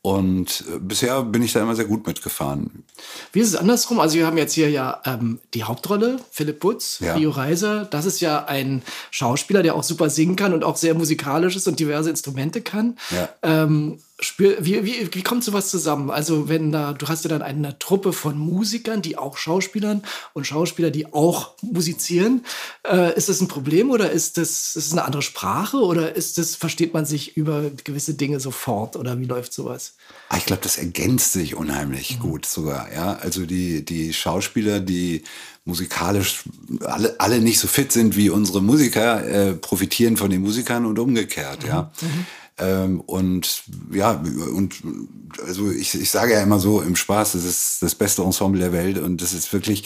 Und 0.03 0.63
äh, 0.67 0.79
bisher 0.79 1.21
bin 1.23 1.43
ich 1.43 1.53
da 1.53 1.61
immer 1.61 1.75
sehr 1.75 1.85
gut 1.85 2.07
mitgefahren. 2.07 2.83
Wie 3.33 3.39
ist 3.39 3.49
es 3.49 3.55
andersrum? 3.55 3.99
Also 3.99 4.17
wir 4.17 4.25
haben 4.25 4.37
jetzt 4.37 4.53
hier 4.53 4.69
ja 4.71 4.99
ähm, 5.05 5.39
die 5.53 5.63
Hauptrolle, 5.63 6.19
Philipp 6.31 6.59
Butz, 6.59 6.99
Ja. 7.01 7.15
Rio 7.15 7.29
Reiser. 7.29 7.85
Das 7.85 8.05
ist 8.05 8.19
ja 8.19 8.45
ein 8.45 8.81
Schauspieler, 9.11 9.61
der 9.61 9.75
auch 9.75 9.83
super 9.83 10.09
singen 10.09 10.35
kann 10.35 10.53
und 10.55 10.63
auch 10.63 10.75
sehr 10.75 10.95
musikalisch 10.95 11.55
ist 11.55 11.67
und 11.67 11.79
diverse 11.79 12.09
Instrumente 12.09 12.61
kann. 12.61 12.97
Ja. 13.11 13.29
Ähm, 13.43 13.99
spür, 14.21 14.57
wie, 14.59 14.85
wie, 14.85 15.09
wie 15.13 15.23
kommt 15.23 15.43
sowas 15.43 15.69
zusammen? 15.69 16.09
Also 16.11 16.47
wenn 16.47 16.71
da, 16.71 16.93
du 16.93 17.07
hast 17.07 17.23
ja 17.23 17.29
dann 17.29 17.41
eine 17.41 17.77
Truppe 17.79 18.13
von 18.13 18.37
Musikern, 18.37 19.01
die 19.01 19.17
auch 19.17 19.37
Schauspielern 19.37 20.03
und 20.33 20.45
Schauspieler, 20.45 20.91
die 20.91 21.11
auch 21.11 21.55
musizieren. 21.61 22.45
Äh, 22.87 23.15
ist 23.17 23.29
das 23.29 23.41
ein 23.41 23.47
Problem 23.47 23.89
oder 23.89 24.11
ist 24.11 24.37
das, 24.37 24.75
ist 24.75 24.87
das 24.87 24.91
eine 24.91 25.05
andere 25.05 25.21
Sprache 25.23 25.77
oder 25.77 26.15
ist 26.15 26.37
das, 26.37 26.55
versteht 26.55 26.93
man 26.93 27.05
sich 27.05 27.35
über 27.35 27.71
gewisse 27.83 28.13
Dinge 28.13 28.39
sofort 28.39 28.95
oder 28.95 29.19
wie 29.19 29.25
läuft 29.25 29.53
sowas? 29.53 29.95
Ah, 30.29 30.37
Ich 30.37 30.45
glaube, 30.45 30.61
das 30.61 30.77
ergänzt 30.77 31.33
sich 31.33 31.55
unheimlich 31.55 32.19
gut 32.19 32.45
sogar. 32.45 32.91
Ja, 32.93 33.15
also 33.15 33.45
die 33.45 33.83
die 33.83 34.13
Schauspieler, 34.13 34.79
die 34.79 35.23
musikalisch 35.65 36.43
alle 36.85 37.15
alle 37.19 37.39
nicht 37.39 37.59
so 37.59 37.67
fit 37.67 37.91
sind 37.91 38.15
wie 38.15 38.29
unsere 38.29 38.61
Musiker, 38.61 39.23
äh, 39.25 39.53
profitieren 39.53 40.17
von 40.17 40.29
den 40.29 40.41
Musikern 40.41 40.85
und 40.85 40.99
umgekehrt. 40.99 41.63
Ja. 41.63 41.91
Ähm, 42.57 43.01
und 43.01 43.63
ja, 43.91 44.11
und 44.53 44.75
also 45.45 45.71
ich, 45.71 45.95
ich 45.95 46.11
sage 46.11 46.33
ja 46.33 46.41
immer 46.41 46.59
so 46.59 46.81
im 46.81 46.95
Spaß, 46.95 47.33
das 47.33 47.43
ist 47.45 47.81
das 47.81 47.95
beste 47.95 48.21
Ensemble 48.23 48.59
der 48.61 48.73
Welt 48.73 48.97
und 48.99 49.21
das 49.21 49.33
ist 49.33 49.51
wirklich, 49.53 49.83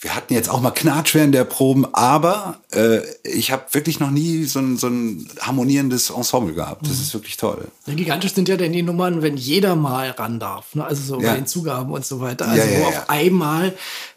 wir 0.00 0.14
hatten 0.14 0.32
jetzt 0.34 0.48
auch 0.48 0.60
mal 0.60 0.70
Knatsch 0.70 1.14
während 1.14 1.34
der 1.34 1.44
Proben, 1.44 1.86
aber 1.94 2.60
äh, 2.72 3.00
ich 3.24 3.52
habe 3.52 3.64
wirklich 3.72 4.00
noch 4.00 4.10
nie 4.10 4.44
so 4.44 4.58
ein, 4.58 4.76
so 4.76 4.86
ein 4.88 5.28
harmonierendes 5.40 6.10
Ensemble 6.10 6.54
gehabt. 6.54 6.86
Das 6.86 7.00
ist 7.00 7.12
wirklich 7.14 7.36
toll. 7.36 7.68
Ja, 7.86 7.94
gigantisch 7.94 8.34
sind 8.34 8.48
ja 8.48 8.56
denn 8.56 8.72
die 8.72 8.82
Nummern, 8.82 9.22
wenn 9.22 9.36
jeder 9.36 9.76
mal 9.76 10.10
ran 10.10 10.38
darf. 10.40 10.74
Ne? 10.74 10.84
Also 10.84 11.02
so 11.02 11.20
Ja. 11.20 11.30
bei 11.30 11.36
den 11.36 11.46
Zugaben 11.46 11.92
und 11.92 12.04
so 12.04 12.20
weiter. 12.20 12.46
Also 12.48 12.66
Ja, 12.66 12.70
ja, 12.72 12.80
wo 12.80 12.84
auf 12.88 13.08
einmal 13.10 13.74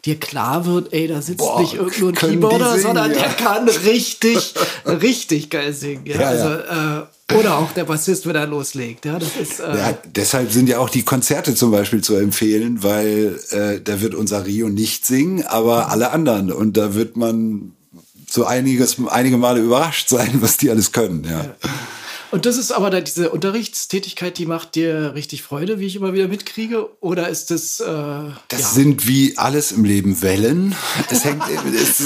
dir 0.08 0.18
klar 0.18 0.66
wird, 0.66 0.92
ey, 0.92 1.06
da 1.06 1.22
sitzt 1.22 1.38
Boah, 1.38 1.60
nicht 1.60 1.74
irgend 1.74 2.00
nur 2.00 2.10
ein 2.10 2.14
Keyboarder, 2.14 2.70
singen, 2.70 2.82
sondern 2.82 3.10
ja. 3.12 3.18
der 3.18 3.28
kann 3.34 3.68
richtig, 3.68 4.54
richtig 4.86 5.50
geil 5.50 5.72
singen. 5.72 6.06
Ja? 6.06 6.20
Ja, 6.20 6.28
also, 6.28 6.48
Äh, 6.48 7.06
oder 7.34 7.58
auch 7.58 7.72
der 7.72 7.84
Bassist, 7.84 8.26
wenn 8.26 8.36
er 8.36 8.46
loslegt. 8.46 9.04
Ja, 9.04 9.18
das 9.18 9.36
ist, 9.36 9.60
äh, 9.60 9.94
deshalb 10.16 10.50
sind 10.50 10.66
ja 10.66 10.78
auch 10.78 10.88
die 10.88 11.02
Konzerte 11.02 11.54
zum 11.54 11.70
Beispiel 11.70 12.02
zu 12.02 12.16
empfehlen, 12.16 12.82
weil 12.82 13.38
äh, 13.50 13.80
da 13.82 14.00
wird 14.00 14.14
unser 14.14 14.46
Rio 14.46 14.70
nicht 14.70 15.04
singen, 15.04 15.44
aber 15.46 15.90
alle 15.90 16.10
anderen. 16.10 16.50
Und 16.50 16.78
da 16.78 16.94
wird 16.94 17.18
man 17.18 17.72
so 18.30 18.44
einiges, 18.44 18.96
einige 19.08 19.36
Male 19.36 19.60
überrascht 19.60 20.08
sein, 20.08 20.38
was 20.40 20.56
die 20.56 20.70
alles 20.70 20.92
können. 20.92 21.24
Ja. 21.24 21.44
Und 22.30 22.44
das 22.44 22.58
ist 22.58 22.72
aber 22.72 22.90
da 22.90 23.00
diese 23.00 23.30
Unterrichtstätigkeit, 23.30 24.36
die 24.36 24.44
macht 24.44 24.74
dir 24.74 25.14
richtig 25.14 25.42
Freude, 25.42 25.80
wie 25.80 25.86
ich 25.86 25.96
immer 25.96 26.12
wieder 26.12 26.28
mitkriege? 26.28 26.90
Oder 27.00 27.28
ist 27.28 27.50
das. 27.50 27.80
Äh, 27.80 27.84
Das 28.48 28.60
ja. 28.60 28.68
sind 28.68 29.06
wie 29.06 29.38
alles 29.38 29.72
im 29.72 29.84
Leben 29.84 30.20
Wellen. 30.20 30.74
Es 31.10 31.24
hängt, 31.24 31.42
es, 31.74 32.00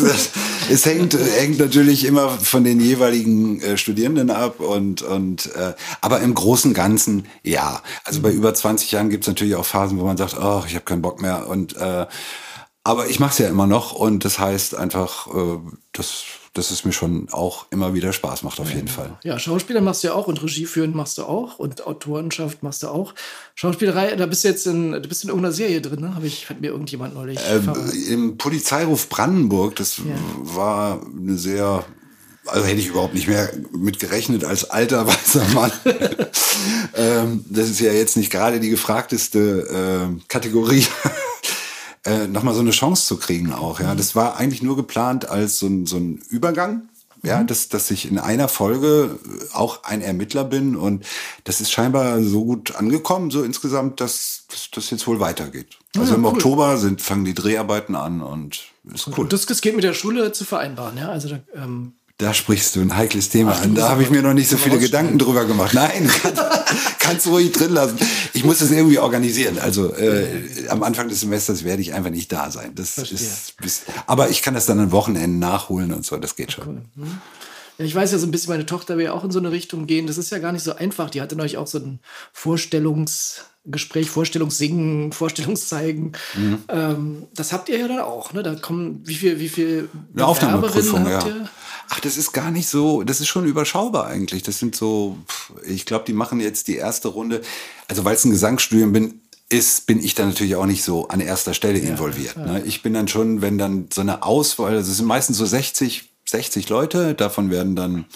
es 0.70 0.86
hängt, 0.86 1.14
hängt 1.14 1.58
natürlich 1.58 2.04
immer 2.04 2.28
von 2.28 2.62
den 2.62 2.80
jeweiligen 2.80 3.60
äh, 3.60 3.76
Studierenden 3.76 4.30
ab 4.30 4.60
und, 4.60 5.02
und 5.02 5.46
äh, 5.56 5.74
aber 6.00 6.20
im 6.20 6.34
Großen 6.34 6.70
und 6.70 6.74
Ganzen 6.74 7.26
ja. 7.42 7.82
Also 8.04 8.20
bei 8.22 8.30
über 8.30 8.54
20 8.54 8.92
Jahren 8.92 9.10
gibt 9.10 9.24
es 9.24 9.28
natürlich 9.28 9.56
auch 9.56 9.66
Phasen, 9.66 9.98
wo 9.98 10.04
man 10.04 10.16
sagt, 10.16 10.36
oh, 10.40 10.62
ich 10.66 10.74
habe 10.74 10.84
keinen 10.84 11.02
Bock 11.02 11.20
mehr 11.20 11.48
und 11.48 11.76
äh, 11.76 12.06
aber 12.84 13.08
ich 13.08 13.20
mache 13.20 13.32
es 13.32 13.38
ja 13.38 13.48
immer 13.48 13.66
noch 13.66 13.92
und 13.92 14.24
das 14.24 14.38
heißt 14.38 14.76
einfach, 14.76 15.28
äh, 15.28 15.58
dass, 15.92 16.24
dass 16.54 16.71
es 16.71 16.85
mir 16.85 16.92
schon 16.92 17.28
auch 17.30 17.66
immer 17.71 17.94
wieder 17.94 18.12
Spaß 18.12 18.42
macht, 18.42 18.61
auf 18.61 18.73
jeden 18.73 18.88
Fall. 18.88 19.18
Ja, 19.25 19.38
Schauspieler 19.38 19.80
machst 19.80 20.04
du 20.04 20.09
ja 20.09 20.14
auch 20.14 20.26
und 20.26 20.42
Regie 20.42 20.66
führen 20.66 20.94
machst 20.94 21.16
du 21.16 21.23
auch 21.23 21.59
und 21.59 21.87
Autorenschaft 21.87 22.62
machst 22.62 22.82
du 22.82 22.88
auch. 22.88 23.14
Schauspielerei, 23.54 24.14
da 24.16 24.26
bist 24.26 24.44
du 24.44 24.49
jetzt 24.49 24.66
in, 24.66 24.92
du 24.92 25.09
bist 25.09 25.25
in 25.25 25.30
irgendeiner 25.30 25.54
Serie 25.54 25.80
drin, 25.80 26.00
ne? 26.00 26.14
Habe 26.14 26.26
ich, 26.26 26.50
hat 26.50 26.61
mir 26.61 26.68
irgendjemand 26.68 27.14
neulich 27.14 27.40
verraten. 27.40 27.90
Im 28.09 28.37
Polizeiruf 28.37 29.09
Brandenburg, 29.09 29.76
das 29.76 30.02
war 30.42 31.00
eine 31.06 31.38
sehr, 31.38 31.87
also 32.44 32.66
hätte 32.66 32.80
ich 32.80 32.88
überhaupt 32.88 33.14
nicht 33.14 33.28
mehr 33.28 33.50
mit 33.73 33.99
gerechnet 33.99 34.44
als 34.44 34.68
alter 34.68 35.06
weißer 35.06 35.44
Mann. 35.54 35.73
ähm, 36.94 37.44
das 37.49 37.71
ist 37.71 37.80
ja 37.80 37.92
jetzt 37.92 38.18
nicht 38.18 38.30
gerade 38.30 38.61
die 38.61 38.71
gefragteste 38.71 40.11
äh, 40.18 40.23
Kategorie. 40.28 40.85
Äh, 42.04 42.26
nochmal 42.26 42.54
so 42.54 42.61
eine 42.61 42.71
Chance 42.71 43.06
zu 43.06 43.16
kriegen 43.16 43.52
auch, 43.52 43.80
ja. 43.80 43.94
Das 43.94 44.14
war 44.14 44.37
eigentlich 44.37 44.62
nur 44.62 44.76
geplant 44.76 45.28
als 45.28 45.59
so 45.59 45.66
ein, 45.66 45.87
so 45.87 45.97
ein 45.97 46.23
Übergang. 46.28 46.88
Ja, 47.25 47.44
dass, 47.44 47.68
dass 47.68 47.92
ich 47.92 48.11
in 48.11 48.18
einer 48.18 48.49
Folge 48.49 49.16
auch 49.52 49.85
ein 49.85 50.02
Ermittler 50.02 50.42
bin 50.42 50.75
und 50.75 51.06
das 51.44 51.61
ist 51.61 51.71
scheinbar 51.71 52.21
so 52.21 52.44
gut 52.44 52.75
angekommen, 52.75 53.30
so 53.30 53.44
insgesamt, 53.44 54.00
dass 54.00 54.47
das 54.73 54.90
jetzt 54.90 55.06
wohl 55.06 55.21
weitergeht. 55.21 55.78
Also 55.97 56.11
Ja, 56.11 56.16
im 56.16 56.25
cool. 56.25 56.32
Oktober 56.32 56.78
sind, 56.78 57.00
fangen 57.00 57.25
die 57.25 57.35
Dreharbeiten 57.35 57.94
an 57.94 58.23
und 58.23 58.64
ist 58.92 59.06
cool. 59.06 59.21
Und 59.21 59.32
das, 59.32 59.47
das 59.47 59.61
geht 59.61 59.76
mit 59.76 59.85
der 59.85 59.94
Schule 59.94 60.32
zu 60.32 60.44
vereinbaren, 60.44 60.99
ja. 60.99 61.11
Also 61.11 61.28
da, 61.28 61.38
ähm, 61.54 61.92
Da 62.22 62.32
sprichst 62.32 62.76
du 62.76 62.80
ein 62.80 62.96
heikles 62.96 63.30
Thema 63.30 63.56
Ach, 63.58 63.64
an. 63.64 63.74
Da 63.74 63.88
habe 63.88 64.04
ich 64.04 64.10
mir 64.10 64.22
noch 64.22 64.32
nicht 64.32 64.48
so 64.48 64.56
viele 64.56 64.76
rausschneiden. 64.76 65.08
Gedanken 65.08 65.18
drüber 65.18 65.44
gemacht. 65.44 65.74
Nein, 65.74 66.08
kann, 66.22 66.32
kannst 67.00 67.26
du 67.26 67.30
ruhig 67.30 67.50
drin 67.50 67.72
lassen. 67.72 67.98
Ich 68.32 68.44
muss 68.44 68.60
das 68.60 68.70
irgendwie 68.70 69.00
organisieren. 69.00 69.58
Also 69.58 69.92
äh, 69.92 70.68
am 70.68 70.84
Anfang 70.84 71.08
des 71.08 71.18
Semesters 71.18 71.64
werde 71.64 71.82
ich 71.82 71.94
einfach 71.94 72.10
nicht 72.10 72.30
da 72.30 72.52
sein. 72.52 72.76
Das 72.76 72.90
Verstehe. 72.90 73.18
ist, 73.18 73.86
aber 74.06 74.30
ich 74.30 74.40
kann 74.40 74.54
das 74.54 74.66
dann 74.66 74.78
an 74.78 74.92
Wochenenden 74.92 75.40
nachholen 75.40 75.92
und 75.92 76.06
so. 76.06 76.16
Das 76.16 76.36
geht 76.36 76.52
schon. 76.52 76.82
Ja, 77.82 77.86
ich 77.86 77.94
weiß 77.94 78.12
ja 78.12 78.18
so 78.18 78.26
ein 78.26 78.30
bisschen, 78.30 78.50
meine 78.50 78.66
Tochter 78.66 78.96
will 78.96 79.06
ja 79.06 79.12
auch 79.12 79.24
in 79.24 79.30
so 79.30 79.38
eine 79.38 79.50
Richtung 79.50 79.86
gehen. 79.86 80.06
Das 80.06 80.18
ist 80.18 80.30
ja 80.30 80.38
gar 80.38 80.52
nicht 80.52 80.62
so 80.62 80.74
einfach. 80.74 81.10
Die 81.10 81.20
hatte 81.20 81.36
neulich 81.36 81.56
auch 81.56 81.66
so 81.66 81.78
ein 81.78 82.00
Vorstellungsgespräch, 82.32 84.10
Vorstellungssingen, 84.10 85.12
Vorstellungszeigen. 85.12 86.12
Mhm. 86.34 86.58
Ähm, 86.68 87.26
das 87.34 87.52
habt 87.52 87.68
ihr 87.68 87.78
ja 87.78 87.88
dann 87.88 88.00
auch, 88.00 88.32
ne? 88.32 88.42
Da 88.42 88.54
kommen, 88.54 89.02
wie 89.04 89.14
viel, 89.14 89.38
wie 89.40 89.48
viel 89.48 89.88
Eine 90.14 90.26
Aufnahmeprüfung, 90.26 91.06
ja. 91.06 91.16
habt 91.16 91.26
ihr? 91.26 91.48
Ach, 91.88 92.00
das 92.00 92.16
ist 92.16 92.32
gar 92.32 92.50
nicht 92.50 92.68
so, 92.68 93.02
das 93.02 93.20
ist 93.20 93.28
schon 93.28 93.44
überschaubar 93.44 94.06
eigentlich. 94.06 94.42
Das 94.42 94.58
sind 94.58 94.74
so, 94.74 95.18
ich 95.66 95.84
glaube, 95.84 96.04
die 96.06 96.14
machen 96.14 96.40
jetzt 96.40 96.68
die 96.68 96.76
erste 96.76 97.08
Runde. 97.08 97.42
Also 97.88 98.04
weil 98.04 98.14
es 98.14 98.24
ein 98.24 98.30
Gesangsstudium 98.30 98.92
bin, 98.92 99.20
ist, 99.50 99.86
bin 99.86 100.02
ich 100.02 100.14
dann 100.14 100.28
natürlich 100.28 100.56
auch 100.56 100.64
nicht 100.66 100.82
so 100.82 101.08
an 101.08 101.20
erster 101.20 101.52
Stelle 101.52 101.78
involviert. 101.78 102.38
Ne? 102.38 102.62
Ich 102.64 102.82
bin 102.82 102.94
dann 102.94 103.08
schon, 103.08 103.42
wenn 103.42 103.58
dann 103.58 103.88
so 103.92 104.00
eine 104.00 104.22
Auswahl, 104.22 104.74
also 104.74 104.90
es 104.90 104.96
sind 104.96 105.06
meistens 105.06 105.36
so 105.36 105.44
60, 105.44 106.12
60 106.24 106.68
Leute, 106.68 107.14
davon 107.14 107.50
werden 107.50 107.76
dann 107.76 108.06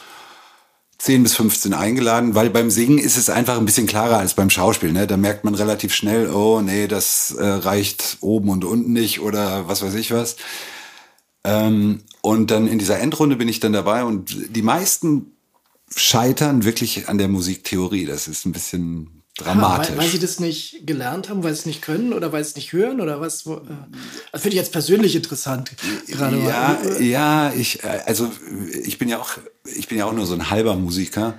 10 0.99 1.23
bis 1.25 1.35
15 1.35 1.75
eingeladen, 1.75 2.35
weil 2.35 2.51
beim 2.51 2.71
Singen 2.71 2.99
ist 2.99 3.17
es 3.17 3.29
einfach 3.29 3.59
ein 3.59 3.67
bisschen 3.67 3.87
klarer 3.87 4.19
als 4.19 4.35
beim 4.35 4.49
Schauspiel. 4.49 4.93
Ne? 4.93 5.07
Da 5.07 5.17
merkt 5.17 5.45
man 5.45 5.55
relativ 5.55 5.95
schnell, 5.95 6.31
oh 6.31 6.63
nee, 6.63 6.89
das 6.89 7.33
äh, 7.33 7.45
reicht 7.45 8.19
oben 8.21 8.49
und 8.49 8.65
unten 8.65 8.93
nicht 8.93 9.21
oder 9.21 9.69
was 9.69 9.83
weiß 9.83 9.95
ich 9.95 10.11
was. 10.11 10.37
Ähm, 11.45 12.03
und 12.23 12.51
dann 12.51 12.67
in 12.67 12.79
dieser 12.79 12.99
Endrunde 12.99 13.37
bin 13.37 13.49
ich 13.49 13.61
dann 13.61 13.73
dabei 13.73 14.05
und 14.05 14.57
die 14.57 14.63
meisten 14.63 15.37
scheitern 15.95 16.65
wirklich 16.65 17.09
an 17.09 17.19
der 17.19 17.29
Musiktheorie. 17.29 18.07
Das 18.07 18.27
ist 18.27 18.47
ein 18.47 18.53
bisschen 18.53 19.16
dramatisch. 19.37 19.89
Ah, 19.89 19.91
weil, 19.93 20.05
weil 20.05 20.11
sie 20.11 20.19
das 20.19 20.41
nicht 20.41 20.87
gelernt 20.87 21.29
haben, 21.29 21.43
weil 21.43 21.53
sie 21.53 21.61
es 21.61 21.67
nicht 21.67 21.83
können 21.83 22.13
oder 22.13 22.33
weil 22.33 22.43
sie 22.43 22.51
es 22.51 22.57
nicht 22.57 22.73
hören 22.73 23.01
oder 23.01 23.21
was? 23.21 23.47
Äh, 23.47 23.59
das 24.33 24.43
finde 24.43 24.57
ich 24.57 24.61
jetzt 24.61 24.73
persönlich 24.73 25.15
interessant. 25.15 25.73
Gerade 26.07 26.39
ja, 26.39 26.79
mal. 26.83 27.03
ja, 27.03 27.53
ich, 27.53 27.85
äh, 27.85 28.01
also 28.07 28.31
ich 28.85 28.99
bin 28.99 29.09
ja 29.09 29.19
auch, 29.19 29.31
ich 29.65 29.89
bin 29.89 29.99
ja 29.99 30.07
auch 30.07 30.13
nur 30.13 30.27
so 30.27 30.35
ein 30.35 30.51
halber 30.51 30.77
Musiker, 30.77 31.39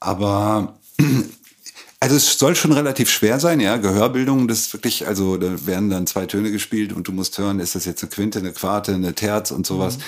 aber 0.00 0.78
also 2.00 2.16
es 2.16 2.38
soll 2.38 2.56
schon 2.56 2.72
relativ 2.72 3.10
schwer 3.10 3.38
sein, 3.38 3.60
ja. 3.60 3.76
Gehörbildung, 3.76 4.48
das 4.48 4.60
ist 4.60 4.72
wirklich, 4.72 5.06
also 5.06 5.36
da 5.36 5.66
werden 5.66 5.90
dann 5.90 6.06
zwei 6.06 6.26
Töne 6.26 6.50
gespielt 6.50 6.92
und 6.92 7.08
du 7.08 7.12
musst 7.12 7.36
hören, 7.36 7.60
ist 7.60 7.74
das 7.74 7.84
jetzt 7.84 8.02
eine 8.02 8.10
Quinte, 8.10 8.38
eine 8.38 8.52
Quarte, 8.52 8.94
eine 8.94 9.14
Terz 9.14 9.50
und 9.50 9.66
sowas. 9.66 9.98
Mhm. 9.98 10.02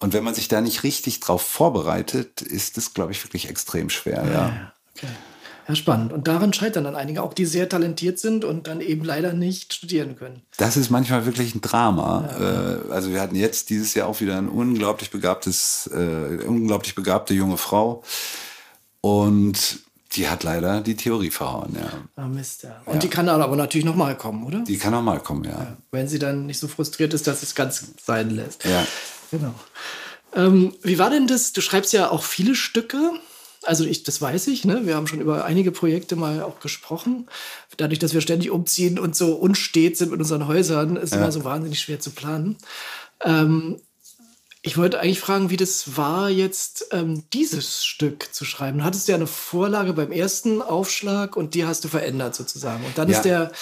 Und 0.00 0.12
wenn 0.12 0.24
man 0.24 0.34
sich 0.34 0.48
da 0.48 0.60
nicht 0.60 0.84
richtig 0.84 1.20
drauf 1.20 1.42
vorbereitet, 1.42 2.42
ist 2.42 2.76
das, 2.76 2.94
glaube 2.94 3.12
ich, 3.12 3.24
wirklich 3.24 3.48
extrem 3.48 3.90
schwer, 3.90 4.24
ja. 4.30 4.72
Okay. 4.96 5.12
Ja, 5.68 5.74
spannend. 5.74 6.14
Und 6.14 6.26
daran 6.26 6.54
scheitern 6.54 6.84
dann 6.84 6.96
einige, 6.96 7.22
auch 7.22 7.34
die 7.34 7.44
sehr 7.44 7.68
talentiert 7.68 8.18
sind 8.18 8.44
und 8.44 8.66
dann 8.66 8.80
eben 8.80 9.04
leider 9.04 9.34
nicht 9.34 9.74
studieren 9.74 10.16
können. 10.16 10.40
Das 10.56 10.78
ist 10.78 10.88
manchmal 10.88 11.26
wirklich 11.26 11.54
ein 11.54 11.60
Drama. 11.60 12.26
Äh, 12.88 12.90
also 12.90 13.10
wir 13.10 13.20
hatten 13.20 13.36
jetzt 13.36 13.68
dieses 13.68 13.92
Jahr 13.92 14.08
auch 14.08 14.20
wieder 14.20 14.38
ein 14.38 14.48
unglaublich 14.48 15.10
begabtes, 15.10 15.88
äh, 15.92 16.44
unglaublich 16.46 16.94
begabte 16.94 17.34
junge 17.34 17.58
Frau. 17.58 18.02
Und 19.02 19.80
die 20.12 20.28
hat 20.28 20.42
leider 20.42 20.80
die 20.80 20.96
Theorie 20.96 21.30
verhauen, 21.30 21.76
ja. 21.78 21.90
Ah, 22.16 22.26
Mist, 22.26 22.62
ja. 22.62 22.80
Und 22.86 23.02
die 23.02 23.08
kann 23.08 23.26
dann 23.26 23.42
aber 23.42 23.56
natürlich 23.56 23.84
nochmal 23.84 24.16
kommen, 24.16 24.44
oder? 24.44 24.60
Die 24.60 24.78
kann 24.78 24.94
auch 24.94 25.02
mal 25.02 25.20
kommen, 25.20 25.44
ja. 25.44 25.76
Wenn 25.90 26.08
sie 26.08 26.18
dann 26.18 26.46
nicht 26.46 26.58
so 26.58 26.66
frustriert 26.66 27.12
ist, 27.12 27.26
dass 27.26 27.42
es 27.42 27.54
ganz 27.54 27.92
sein 28.02 28.30
lässt. 28.30 28.64
Ja. 28.64 28.86
Genau. 29.30 29.54
Ähm, 30.34 30.74
wie 30.82 30.98
war 30.98 31.10
denn 31.10 31.26
das? 31.26 31.52
Du 31.52 31.60
schreibst 31.60 31.92
ja 31.92 32.10
auch 32.10 32.22
viele 32.22 32.54
Stücke. 32.54 33.12
Also 33.64 33.84
ich, 33.84 34.04
das 34.04 34.20
weiß 34.20 34.46
ich, 34.48 34.64
ne? 34.64 34.86
Wir 34.86 34.94
haben 34.94 35.06
schon 35.06 35.20
über 35.20 35.44
einige 35.44 35.72
Projekte 35.72 36.16
mal 36.16 36.42
auch 36.42 36.60
gesprochen. 36.60 37.28
Dadurch, 37.76 37.98
dass 37.98 38.14
wir 38.14 38.20
ständig 38.20 38.50
umziehen 38.50 38.98
und 38.98 39.16
so 39.16 39.34
unstet 39.34 39.96
sind 39.96 40.10
mit 40.10 40.20
unseren 40.20 40.46
Häusern, 40.46 40.96
ist 40.96 41.14
immer 41.14 41.32
so 41.32 41.44
wahnsinnig 41.44 41.80
schwer 41.80 42.00
zu 42.00 42.10
planen. 42.10 42.56
Ähm, 43.24 43.80
ich 44.62 44.76
wollte 44.76 44.98
eigentlich 45.00 45.20
fragen, 45.20 45.50
wie 45.50 45.56
das 45.56 45.96
war, 45.96 46.28
jetzt 46.30 46.86
ähm, 46.90 47.22
dieses 47.32 47.84
Stück 47.84 48.28
zu 48.32 48.44
schreiben. 48.44 48.78
Du 48.78 48.84
hattest 48.84 49.06
ja 49.08 49.14
eine 49.14 49.28
Vorlage 49.28 49.92
beim 49.92 50.10
ersten 50.10 50.60
Aufschlag 50.62 51.36
und 51.36 51.54
die 51.54 51.64
hast 51.64 51.84
du 51.84 51.88
verändert 51.88 52.34
sozusagen. 52.34 52.84
Und 52.84 52.98
dann 52.98 53.08
Ja. 53.08 53.16
ist 53.16 53.22
der 53.24 53.52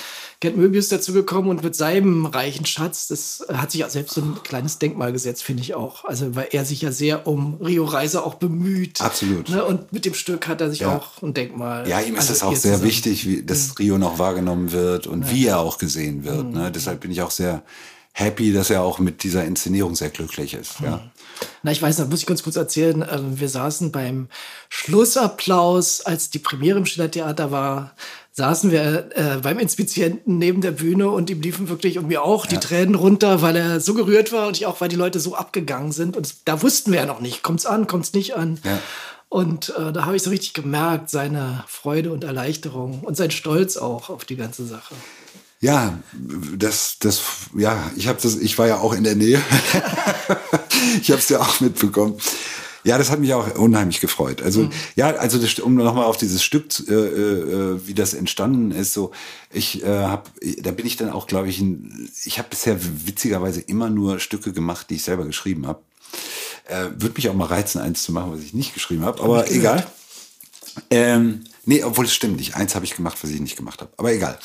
Gerd 0.41 0.57
Möbius 0.57 0.89
dazugekommen 0.89 1.51
und 1.51 1.63
mit 1.63 1.75
seinem 1.77 2.27
reichen 2.27 2.67
Schatz, 2.67 3.09
das 3.09 3.45
hat 3.53 3.71
sich 3.71 3.85
auch 3.85 3.89
selbst 3.91 4.15
so 4.15 4.21
ein 4.23 4.39
kleines 4.43 4.79
Denkmal 4.79 5.13
gesetzt, 5.13 5.43
finde 5.43 5.63
ich 5.63 5.75
auch. 5.75 6.05
Also 6.05 6.35
weil 6.35 6.49
er 6.53 6.65
sich 6.65 6.83
ja 6.83 6.93
sehr 6.93 7.27
um 7.27 7.55
Rio 7.63 7.85
Reiser 7.85 8.25
auch 8.27 8.35
bemüht. 8.35 9.01
Absolut. 9.01 9.49
Ne? 9.51 9.65
Und 9.65 9.93
mit 9.93 10.05
dem 10.07 10.15
Stück 10.15 10.49
hat 10.49 10.61
er 10.61 10.71
sich 10.71 10.81
Ja. 10.81 10.97
auch 10.97 11.23
ein 11.23 11.33
Denkmal. 11.35 11.89
Ja, 11.89 12.01
ihm 12.01 12.15
ist 12.15 12.21
also 12.31 12.33
das 12.33 12.43
auch 12.43 12.51
sehr 12.57 12.73
zusammen. 12.73 12.83
wichtig, 12.85 13.27
wie, 13.27 13.43
dass 13.43 13.79
Rio 13.79 13.97
noch 13.99 14.19
wahrgenommen 14.19 14.73
wird 14.73 15.07
und 15.07 15.31
wie 15.31 15.47
er 15.47 15.59
auch 15.61 15.79
gesehen 15.79 16.25
wird. 16.25 16.53
Ne? 16.53 16.71
Deshalb 16.73 17.01
bin 17.01 17.11
ich 17.11 17.23
auch 17.23 17.31
sehr 17.31 17.63
happy, 18.19 18.51
dass 18.53 18.71
er 18.71 18.83
auch 18.83 18.99
mit 18.99 19.23
dieser 19.23 19.45
Inszenierung 19.45 19.95
sehr 19.95 20.09
glücklich 20.09 20.55
ist. 20.55 20.81
Ja. 20.81 21.03
Na, 21.63 21.71
ich 21.71 21.83
weiß, 21.83 21.97
da 21.97 22.07
muss 22.07 22.21
ich 22.21 22.27
ganz 22.27 22.43
kurz 22.43 22.57
erzählen. 22.57 23.05
Ähm, 23.11 23.39
wir 23.39 23.51
saßen 23.51 23.93
beim 23.93 24.29
Schlussapplaus, 24.71 26.01
als 26.01 26.31
die 26.31 26.39
Premiere 26.39 26.79
im 26.79 26.87
Schillertheater 26.87 27.51
war, 27.51 27.95
saßen 28.33 28.71
wir 28.71 29.11
äh, 29.15 29.37
beim 29.43 29.59
Inspizienten 29.59 30.39
neben 30.39 30.63
der 30.63 30.71
Bühne 30.71 31.11
und 31.11 31.29
ihm 31.29 31.43
liefen 31.43 31.69
wirklich 31.69 31.99
und 31.99 32.09
mir 32.09 32.23
auch 32.23 32.47
die 32.47 32.57
Tränen 32.57 32.95
runter, 32.95 33.43
weil 33.43 33.55
er 33.55 33.81
so 33.81 33.93
gerührt 33.93 34.33
war 34.33 34.47
und 34.47 34.57
ich 34.57 34.65
auch, 34.65 34.81
weil 34.81 34.89
die 34.89 34.97
Leute 34.97 35.21
so 35.21 35.35
abgegangen 35.35 35.93
sind. 35.93 36.17
Und 36.17 36.35
da 36.47 36.63
wussten 36.63 36.93
wir 36.93 37.01
ja 37.01 37.07
noch 37.07 37.21
nicht, 37.21 37.43
kommt's 37.43 37.67
an, 37.67 37.87
kommt's 37.87 38.15
nicht 38.15 38.35
an. 38.35 38.59
Ja. 38.65 38.79
Und 39.29 39.75
äh, 39.77 39.93
da 39.93 40.07
habe 40.07 40.17
ich 40.17 40.23
so 40.23 40.31
richtig 40.31 40.55
gemerkt, 40.55 41.11
seine 41.11 41.65
Freude 41.67 42.13
und 42.13 42.25
Erleichterung 42.25 43.01
und 43.01 43.15
sein 43.17 43.31
Stolz 43.31 43.77
auch 43.77 44.09
auf 44.09 44.25
die 44.25 44.37
ganze 44.37 44.65
Sache. 44.65 44.95
Ja, 45.61 45.99
das, 46.13 46.99
das, 47.01 47.23
ja, 47.57 47.91
ich 47.97 48.09
habe 48.09 48.21
das, 48.21 48.37
ich 48.37 48.59
war 48.59 48.67
ja 48.67 48.79
auch 48.79 48.93
in 48.93 49.05
der 49.05 49.17
Nähe. 49.17 49.41
ich 51.01 51.11
habe 51.11 51.21
es 51.21 51.29
ja 51.29 51.41
auch 51.41 51.61
mitbekommen. 51.61 52.19
Ja, 52.85 52.99
das 52.99 53.11
hat 53.11 53.19
mich 53.19 53.35
auch 53.35 53.57
unheimlich 53.57 53.99
gefreut. 54.01 54.43
Also 54.43 54.63
mhm. 54.63 54.71
ja, 54.95 55.09
also 55.17 55.39
das, 55.39 55.59
um 55.59 55.75
nochmal 55.75 56.05
auf 56.05 56.19
dieses 56.19 56.45
Stück, 56.45 56.67
äh, 56.89 56.93
äh, 56.93 57.81
wie 57.85 57.95
das 57.95 58.15
entstanden 58.15 58.71
ist, 58.71 58.93
so 58.93 59.11
ich 59.51 59.83
äh, 59.83 59.87
habe, 59.89 60.31
da 60.59 60.71
bin 60.71 60.87
ich 60.87 60.97
dann 60.97 61.11
auch, 61.11 61.27
glaube 61.27 61.49
ich, 61.49 61.59
ein, 61.59 62.09
ich 62.25 62.39
habe 62.39 62.49
bisher 62.49 62.79
witzigerweise 63.05 63.61
immer 63.61 63.91
nur 63.91 64.21
Stücke 64.21 64.53
gemacht, 64.53 64.89
die 64.89 64.95
ich 64.97 65.03
selber 65.03 65.25
geschrieben 65.25 65.67
habe. 65.67 65.81
Äh, 66.69 66.91
Würde 66.97 67.15
mich 67.17 67.29
auch 67.29 67.35
mal 67.35 67.47
reizen, 67.47 67.81
eins 67.81 68.05
zu 68.05 68.13
machen, 68.13 68.31
was 68.33 68.41
ich 68.41 68.55
nicht 68.55 68.73
geschrieben 68.73 69.05
habe, 69.05 69.21
aber 69.21 69.51
egal. 69.51 69.85
Ähm, 70.91 71.43
nee, 71.65 71.83
obwohl 71.83 72.05
es 72.05 72.15
stimmt 72.15 72.37
nicht. 72.37 72.55
Eins 72.55 72.77
habe 72.77 72.85
ich 72.85 72.95
gemacht, 72.95 73.19
was 73.21 73.31
ich 73.31 73.41
nicht 73.41 73.57
gemacht 73.57 73.81
habe. 73.81 73.91
Aber 73.97 74.13
egal. 74.13 74.39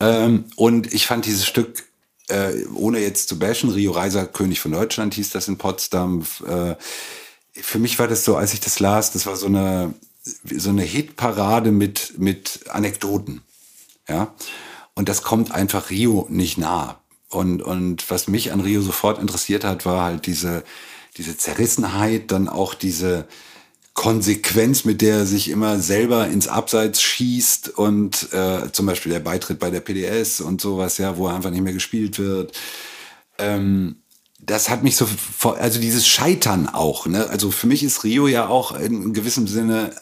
Ähm, 0.00 0.44
und 0.56 0.92
ich 0.92 1.06
fand 1.06 1.26
dieses 1.26 1.46
Stück, 1.46 1.84
äh, 2.28 2.64
ohne 2.74 2.98
jetzt 2.98 3.28
zu 3.28 3.38
bashen, 3.38 3.70
Rio 3.70 3.92
Reiser, 3.92 4.26
König 4.26 4.60
von 4.60 4.72
Deutschland 4.72 5.14
hieß 5.14 5.30
das 5.30 5.48
in 5.48 5.58
Potsdam. 5.58 6.24
Äh, 6.46 6.74
für 7.52 7.78
mich 7.78 7.98
war 7.98 8.08
das 8.08 8.24
so, 8.24 8.36
als 8.36 8.54
ich 8.54 8.60
das 8.60 8.80
las, 8.80 9.12
das 9.12 9.26
war 9.26 9.36
so 9.36 9.46
eine, 9.46 9.94
so 10.22 10.70
eine 10.70 10.82
Hitparade 10.82 11.70
mit, 11.70 12.18
mit 12.18 12.60
Anekdoten. 12.70 13.42
Ja. 14.08 14.34
Und 14.94 15.08
das 15.08 15.22
kommt 15.22 15.52
einfach 15.52 15.90
Rio 15.90 16.26
nicht 16.30 16.58
nah. 16.58 17.00
Und, 17.28 17.62
und 17.62 18.10
was 18.10 18.28
mich 18.28 18.52
an 18.52 18.60
Rio 18.60 18.80
sofort 18.80 19.18
interessiert 19.18 19.64
hat, 19.64 19.84
war 19.84 20.04
halt 20.04 20.26
diese, 20.26 20.62
diese 21.16 21.36
Zerrissenheit, 21.36 22.30
dann 22.30 22.48
auch 22.48 22.74
diese 22.74 23.26
Konsequenz, 23.94 24.84
mit 24.84 25.00
der 25.00 25.18
er 25.18 25.26
sich 25.26 25.48
immer 25.48 25.78
selber 25.78 26.26
ins 26.26 26.48
Abseits 26.48 27.00
schießt 27.00 27.78
und 27.78 28.32
äh, 28.32 28.70
zum 28.72 28.86
Beispiel 28.86 29.12
der 29.12 29.20
Beitritt 29.20 29.60
bei 29.60 29.70
der 29.70 29.80
PDS 29.80 30.40
und 30.40 30.60
sowas, 30.60 30.98
ja, 30.98 31.16
wo 31.16 31.28
er 31.28 31.34
einfach 31.34 31.50
nicht 31.50 31.62
mehr 31.62 31.72
gespielt 31.72 32.18
wird. 32.18 32.52
Ähm, 33.38 33.96
das 34.40 34.68
hat 34.68 34.82
mich 34.82 34.96
so, 34.96 35.06
also 35.58 35.80
dieses 35.80 36.06
Scheitern 36.06 36.68
auch, 36.68 37.06
ne? 37.06 37.30
Also 37.30 37.50
für 37.50 37.66
mich 37.66 37.82
ist 37.82 38.04
Rio 38.04 38.26
ja 38.26 38.48
auch 38.48 38.72
in 38.78 39.14
gewissem 39.14 39.46
Sinne 39.46 39.94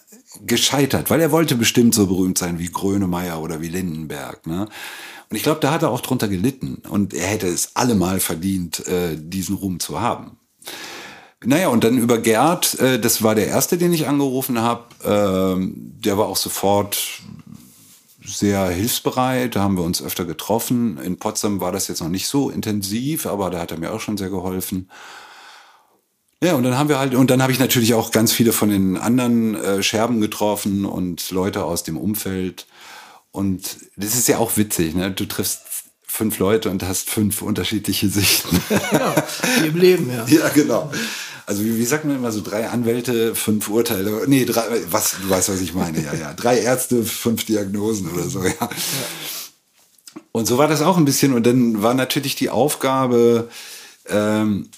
gescheitert, 0.45 1.11
weil 1.11 1.21
er 1.21 1.31
wollte 1.31 1.55
bestimmt 1.55 1.95
so 1.95 2.07
berühmt 2.07 2.39
sein 2.39 2.59
wie 2.59 2.67
Grönemeyer 2.67 3.41
oder 3.41 3.61
wie 3.61 3.69
Lindenberg, 3.69 4.47
ne? 4.47 4.69
Und 5.29 5.37
ich 5.37 5.43
glaube, 5.43 5.61
da 5.61 5.71
hat 5.71 5.83
er 5.83 5.91
auch 5.91 6.01
drunter 6.01 6.29
gelitten 6.29 6.83
und 6.89 7.15
er 7.15 7.27
hätte 7.27 7.47
es 7.47 7.77
allemal 7.77 8.21
verdient, 8.21 8.87
äh, 8.87 9.17
diesen 9.17 9.57
Ruhm 9.57 9.81
zu 9.81 10.01
haben. 10.01 10.39
Naja, 11.45 11.69
und 11.69 11.85
dann 11.85 11.99
über 11.99 12.19
Gerd, 12.19 12.79
äh, 12.81 12.99
das 12.99 13.23
war 13.23 13.35
der 13.35 13.49
erste, 13.49 13.79
den 13.79 13.93
ich 13.93 14.07
angerufen 14.07 14.61
habe. 14.61 14.85
Ähm, 15.05 15.75
der 16.05 16.19
war 16.19 16.27
auch 16.27 16.37
sofort 16.37 17.23
sehr 18.25 18.69
hilfsbereit, 18.69 19.57
da 19.57 19.61
haben 19.61 19.77
wir 19.77 19.85
uns 19.85 20.03
öfter 20.03 20.25
getroffen. 20.25 20.99
In 20.99 21.19
Potsdam 21.19 21.61
war 21.61 21.73
das 21.73 21.89
jetzt 21.89 22.01
noch 22.01 22.09
nicht 22.09 22.29
so 22.29 22.51
intensiv, 22.51 23.27
aber 23.27 23.51
da 23.51 23.59
hat 23.59 23.73
er 23.73 23.79
mir 23.79 23.93
auch 23.93 24.01
schon 24.01 24.17
sehr 24.17 24.31
geholfen. 24.31 24.89
Ja, 26.43 26.55
und 26.55 26.65
dann 26.65 26.77
haben 26.77 26.89
wir 26.89 26.99
halt, 26.99 27.15
und 27.15 27.31
dann 27.31 27.41
habe 27.41 27.53
ich 27.53 27.61
natürlich 27.61 27.95
auch 27.95 28.11
ganz 28.11 28.33
viele 28.33 28.53
von 28.53 28.69
den 28.69 28.97
anderen 28.97 29.55
äh, 29.55 29.83
Scherben 29.83 30.21
getroffen 30.21 30.85
und 30.85 31.31
Leute 31.31 31.65
aus 31.65 31.85
dem 31.85 31.97
Umfeld. 31.97 32.67
Und 33.31 33.77
das 33.97 34.15
ist 34.15 34.29
ja 34.29 34.39
auch 34.39 34.57
witzig, 34.57 34.95
ne? 34.95 35.11
Du 35.13 35.25
triffst 35.27 35.61
fünf 36.05 36.39
Leute 36.39 36.69
und 36.69 36.83
hast 36.83 37.09
fünf 37.09 37.43
unterschiedliche 37.43 38.09
Sichten. 38.09 38.61
Ja, 38.93 39.15
wie 39.61 39.69
im 39.69 39.77
Leben, 39.77 40.11
ja. 40.11 40.27
Ja, 40.29 40.49
genau. 40.49 40.91
Also 41.47 41.65
wie, 41.65 41.79
wie 41.79 41.85
sagt 41.85 42.05
man 42.05 42.17
immer 42.17 42.33
so, 42.33 42.41
drei 42.41 42.69
Anwälte, 42.69 43.35
fünf 43.35 43.69
Urteile, 43.69 44.25
nee, 44.27 44.45
drei, 44.45 44.65
was, 44.91 45.17
du 45.21 45.29
weißt, 45.29 45.49
was 45.49 45.61
ich 45.61 45.75
meine, 45.75 46.03
ja, 46.03 46.15
ja. 46.15 46.33
Drei 46.35 46.59
Ärzte, 46.59 47.05
fünf 47.05 47.45
Diagnosen 47.45 48.11
oder 48.11 48.29
so, 48.29 48.45
ja. 48.45 48.51
ja. 48.61 48.69
Und 50.33 50.47
so 50.47 50.59
war 50.59 50.69
das 50.69 50.83
auch 50.83 50.97
ein 50.97 51.05
bisschen. 51.05 51.35
Und 51.35 51.47
dann 51.47 51.83
war 51.83 51.95
natürlich 51.95 52.35
die 52.35 52.51
Aufgabe, 52.51 53.49
ähm, 54.09 54.69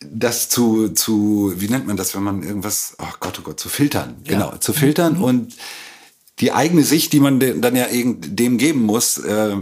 das 0.00 0.48
zu, 0.48 0.90
zu, 0.90 1.52
wie 1.56 1.68
nennt 1.68 1.86
man 1.86 1.96
das, 1.96 2.14
wenn 2.14 2.22
man 2.22 2.42
irgendwas, 2.42 2.94
oh 2.98 3.14
Gott, 3.18 3.38
oh 3.40 3.42
Gott, 3.42 3.60
zu 3.60 3.68
filtern. 3.68 4.16
Ja. 4.24 4.32
Genau, 4.32 4.56
zu 4.58 4.72
filtern 4.72 5.16
mhm. 5.16 5.24
und 5.24 5.56
die 6.38 6.52
eigene 6.52 6.84
Sicht, 6.84 7.12
die 7.12 7.20
man 7.20 7.40
dann 7.40 7.74
ja 7.74 7.86
dem 7.90 8.58
geben 8.58 8.82
muss, 8.82 9.16
äh, 9.18 9.56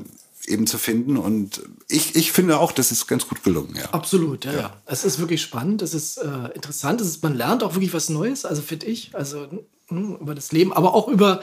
eben 0.47 0.67
zu 0.67 0.79
finden. 0.79 1.17
Und 1.17 1.63
ich, 1.89 2.17
ich 2.17 2.33
finde 2.33 2.59
auch, 2.59 2.73
das 2.73 2.93
ist 2.93 3.07
ganz 3.07 3.29
gut 3.29 3.43
gelungen. 3.43 3.75
Ja. 3.77 3.91
Absolut, 3.91 4.45
ja, 4.45 4.53
ja. 4.53 4.59
ja. 4.61 4.77
Es 4.87 5.05
ist 5.05 5.19
wirklich 5.19 5.43
spannend, 5.43 5.83
es 5.83 5.95
ist 5.95 6.19
äh, 6.19 6.49
interessant, 6.55 7.01
es 7.01 7.09
ist, 7.09 7.23
man 7.23 7.35
lernt 7.35 7.63
auch 7.63 7.75
wirklich 7.75 7.95
was 7.95 8.09
Neues, 8.09 8.45
also 8.45 8.63
finde 8.63 8.87
ich, 8.87 9.15
also 9.15 9.47
mh, 9.89 10.19
über 10.21 10.35
das 10.35 10.53
Leben, 10.53 10.73
aber 10.73 10.95
auch 10.95 11.09
über 11.09 11.41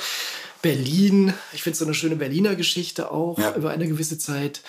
Berlin. 0.62 1.34
Ich 1.54 1.64
finde 1.64 1.74
es 1.74 1.80
so 1.80 1.86
eine 1.86 1.94
schöne 1.94 2.16
Berliner 2.16 2.56
Geschichte 2.56 3.12
auch 3.12 3.38
ja. 3.40 3.56
über 3.56 3.72
eine 3.72 3.88
gewisse 3.88 4.18
Zeit. 4.18 4.62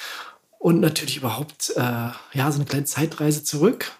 Und 0.58 0.80
natürlich 0.80 1.16
überhaupt, 1.16 1.72
äh, 1.76 1.80
ja, 1.80 2.52
so 2.52 2.56
eine 2.56 2.64
kleine 2.64 2.84
Zeitreise 2.84 3.42
zurück. 3.42 3.92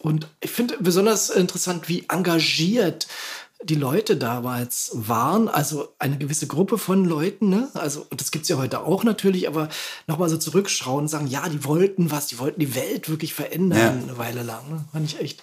Und 0.00 0.28
ich 0.40 0.50
finde 0.50 0.76
besonders 0.80 1.30
interessant, 1.30 1.88
wie 1.88 2.06
engagiert 2.08 3.08
die 3.62 3.74
Leute 3.74 4.16
damals 4.16 4.92
waren, 4.94 5.48
also 5.48 5.88
eine 5.98 6.16
gewisse 6.16 6.46
Gruppe 6.46 6.78
von 6.78 7.04
Leuten, 7.04 7.48
ne? 7.48 7.68
Also, 7.74 8.06
und 8.08 8.20
das 8.20 8.30
gibt 8.30 8.44
es 8.44 8.48
ja 8.48 8.56
heute 8.56 8.80
auch 8.84 9.02
natürlich, 9.02 9.48
aber 9.48 9.68
nochmal 10.06 10.28
so 10.28 10.36
zurückschauen 10.36 11.02
und 11.02 11.08
sagen, 11.08 11.26
ja, 11.26 11.48
die 11.48 11.64
wollten 11.64 12.10
was, 12.10 12.28
die 12.28 12.38
wollten 12.38 12.60
die 12.60 12.74
Welt 12.76 13.08
wirklich 13.08 13.34
verändern 13.34 13.78
ja. 13.78 13.90
eine 13.90 14.16
Weile 14.16 14.42
lang. 14.44 14.68
Ne? 14.70 14.84
Fand 14.92 15.06
ich 15.06 15.20
echt 15.20 15.42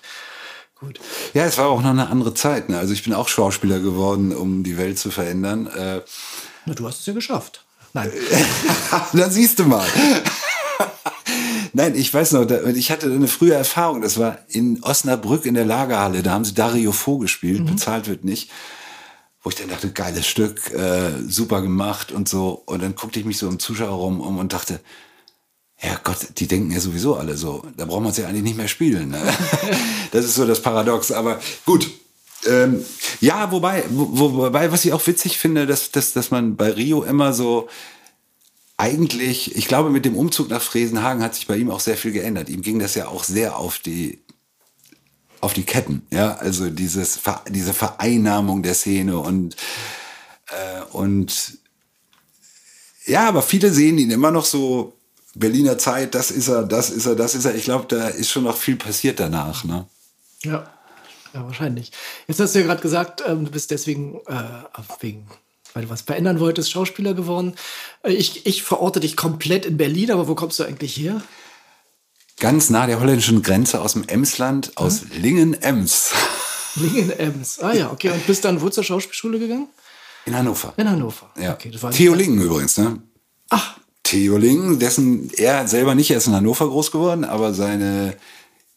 gut. 0.79 0.99
Ja, 1.33 1.45
es 1.45 1.57
war 1.57 1.67
auch 1.67 1.81
noch 1.81 1.89
eine 1.89 2.07
andere 2.07 2.33
Zeit. 2.33 2.69
Ne? 2.69 2.77
Also 2.77 2.93
ich 2.93 3.03
bin 3.03 3.13
auch 3.13 3.27
Schauspieler 3.27 3.79
geworden, 3.79 4.33
um 4.33 4.63
die 4.63 4.77
Welt 4.77 4.97
zu 4.97 5.11
verändern. 5.11 5.67
Äh, 5.67 6.01
Na, 6.65 6.73
du 6.73 6.87
hast 6.87 7.01
es 7.01 7.05
ja 7.05 7.13
geschafft. 7.13 7.65
Nein. 7.93 8.11
da 9.13 9.29
siehst 9.29 9.59
du 9.59 9.65
mal. 9.65 9.87
Nein, 11.75 11.93
ich 11.95 12.13
weiß 12.13 12.31
noch, 12.31 12.49
ich 12.49 12.89
hatte 12.89 13.07
eine 13.11 13.27
frühe 13.27 13.53
Erfahrung. 13.53 14.01
Das 14.01 14.17
war 14.17 14.39
in 14.47 14.81
Osnabrück 14.81 15.45
in 15.45 15.55
der 15.55 15.65
Lagerhalle. 15.65 16.23
Da 16.23 16.31
haben 16.31 16.45
sie 16.45 16.53
Dario 16.53 16.93
Fo 16.93 17.17
gespielt, 17.17 17.63
mhm. 17.63 17.65
bezahlt 17.65 18.07
wird 18.07 18.23
nicht. 18.23 18.49
Wo 19.43 19.49
ich 19.49 19.57
dann 19.57 19.67
dachte, 19.67 19.91
geiles 19.91 20.25
Stück, 20.25 20.71
äh, 20.71 21.11
super 21.27 21.61
gemacht 21.61 22.13
und 22.13 22.29
so. 22.29 22.63
Und 22.65 22.81
dann 22.81 22.95
guckte 22.95 23.19
ich 23.19 23.25
mich 23.25 23.37
so 23.37 23.49
im 23.49 23.59
Zuschauerraum 23.59 24.21
um 24.21 24.37
und 24.37 24.53
dachte, 24.53 24.79
ja 25.83 25.99
Gott, 26.01 26.19
die 26.37 26.47
denken 26.47 26.71
ja 26.71 26.79
sowieso 26.79 27.17
alle 27.17 27.35
so. 27.35 27.65
Da 27.75 27.83
braucht 27.83 28.03
man 28.03 28.11
es 28.11 28.17
ja 28.17 28.29
eigentlich 28.29 28.43
nicht 28.43 28.57
mehr 28.57 28.69
spielen. 28.69 29.09
Ne? 29.09 29.21
das 30.13 30.23
ist 30.23 30.35
so 30.35 30.47
das 30.47 30.61
Paradox. 30.61 31.11
Aber 31.11 31.41
gut, 31.65 31.91
ähm, 32.47 32.85
ja, 33.19 33.51
wobei, 33.51 33.83
wo, 33.89 34.33
wobei, 34.35 34.71
was 34.71 34.85
ich 34.85 34.93
auch 34.93 35.05
witzig 35.07 35.37
finde, 35.37 35.65
dass, 35.65 35.91
dass, 35.91 36.13
dass 36.13 36.31
man 36.31 36.55
bei 36.55 36.71
Rio 36.71 37.03
immer 37.03 37.33
so 37.33 37.67
eigentlich, 38.77 39.55
ich 39.55 39.67
glaube, 39.67 39.89
mit 39.89 40.05
dem 40.05 40.15
Umzug 40.15 40.49
nach 40.49 40.61
Fresenhagen 40.61 41.23
hat 41.23 41.35
sich 41.35 41.47
bei 41.47 41.57
ihm 41.57 41.71
auch 41.71 41.79
sehr 41.79 41.97
viel 41.97 42.11
geändert. 42.11 42.49
Ihm 42.49 42.61
ging 42.61 42.79
das 42.79 42.95
ja 42.95 43.07
auch 43.07 43.23
sehr 43.23 43.57
auf 43.57 43.79
die 43.79 44.19
auf 45.41 45.53
die 45.53 45.63
Ketten, 45.63 46.01
ja, 46.11 46.35
also 46.35 46.69
dieses 46.71 47.19
diese 47.49 47.73
Vereinnahmung 47.73 48.63
der 48.63 48.73
Szene 48.73 49.19
und 49.19 49.55
äh, 50.47 50.81
und 50.91 51.59
ja, 53.05 53.27
aber 53.27 53.43
viele 53.43 53.71
sehen 53.71 53.99
ihn 53.99 54.09
immer 54.09 54.31
noch 54.31 54.45
so 54.45 54.97
Berliner 55.35 55.77
Zeit, 55.77 56.15
das 56.15 56.31
ist 56.31 56.47
er, 56.47 56.63
das 56.63 56.89
ist 56.89 57.05
er, 57.05 57.15
das 57.15 57.35
ist 57.35 57.45
er. 57.45 57.55
Ich 57.55 57.65
glaube, 57.65 57.85
da 57.87 58.07
ist 58.07 58.31
schon 58.31 58.43
noch 58.43 58.57
viel 58.57 58.77
passiert 58.77 59.19
danach, 59.19 59.63
ne? 59.65 59.85
Ja, 60.43 60.71
ja 61.33 61.45
wahrscheinlich. 61.45 61.91
Jetzt 62.27 62.39
hast 62.39 62.55
du 62.55 62.59
ja 62.59 62.65
gerade 62.65 62.81
gesagt, 62.81 63.21
ähm, 63.27 63.45
du 63.45 63.51
bist 63.51 63.69
deswegen 63.69 64.21
äh, 64.27 64.63
wegen 65.01 65.27
weil 65.75 65.83
du 65.83 65.89
was 65.89 66.01
verändern 66.01 66.39
wolltest, 66.39 66.71
Schauspieler 66.71 67.13
geworden. 67.13 67.53
Äh, 68.03 68.13
ich, 68.13 68.45
ich 68.45 68.63
verorte 68.63 68.99
dich 68.99 69.15
komplett 69.15 69.65
in 69.65 69.77
Berlin, 69.77 70.09
aber 70.09 70.27
wo 70.27 70.33
kommst 70.33 70.57
du 70.57 70.63
eigentlich 70.63 70.97
her? 70.97 71.21
Ganz 72.39 72.69
nah 72.69 72.87
der 72.87 72.99
holländischen 72.99 73.41
Grenze 73.43 73.81
aus 73.81 73.93
dem 73.93 74.07
Emsland, 74.07 74.71
aus 74.75 75.01
hm? 75.01 75.21
Lingen-Ems. 75.21 76.11
Lingen-Ems, 76.75 77.59
ah 77.59 77.73
ja, 77.73 77.91
okay. 77.91 78.09
Und 78.09 78.25
bist 78.25 78.43
dann 78.43 78.61
wo 78.61 78.69
zur 78.69 78.83
Schauspielschule 78.83 79.39
gegangen? 79.39 79.67
In 80.25 80.35
Hannover. 80.35 80.73
In 80.77 80.89
Hannover, 80.89 81.29
ja. 81.39 81.53
Okay, 81.53 81.71
Theo 81.91 82.13
Lingen 82.13 82.41
übrigens, 82.41 82.77
ne? 82.77 83.01
Ach. 83.49 83.77
Theo 84.03 84.37
Lingen, 84.37 84.79
dessen 84.79 85.31
er 85.37 85.67
selber 85.67 85.95
nicht, 85.95 86.11
er 86.11 86.17
ist 86.17 86.27
in 86.27 86.33
Hannover 86.33 86.67
groß 86.67 86.91
geworden, 86.91 87.23
aber 87.23 87.53
seine 87.53 88.15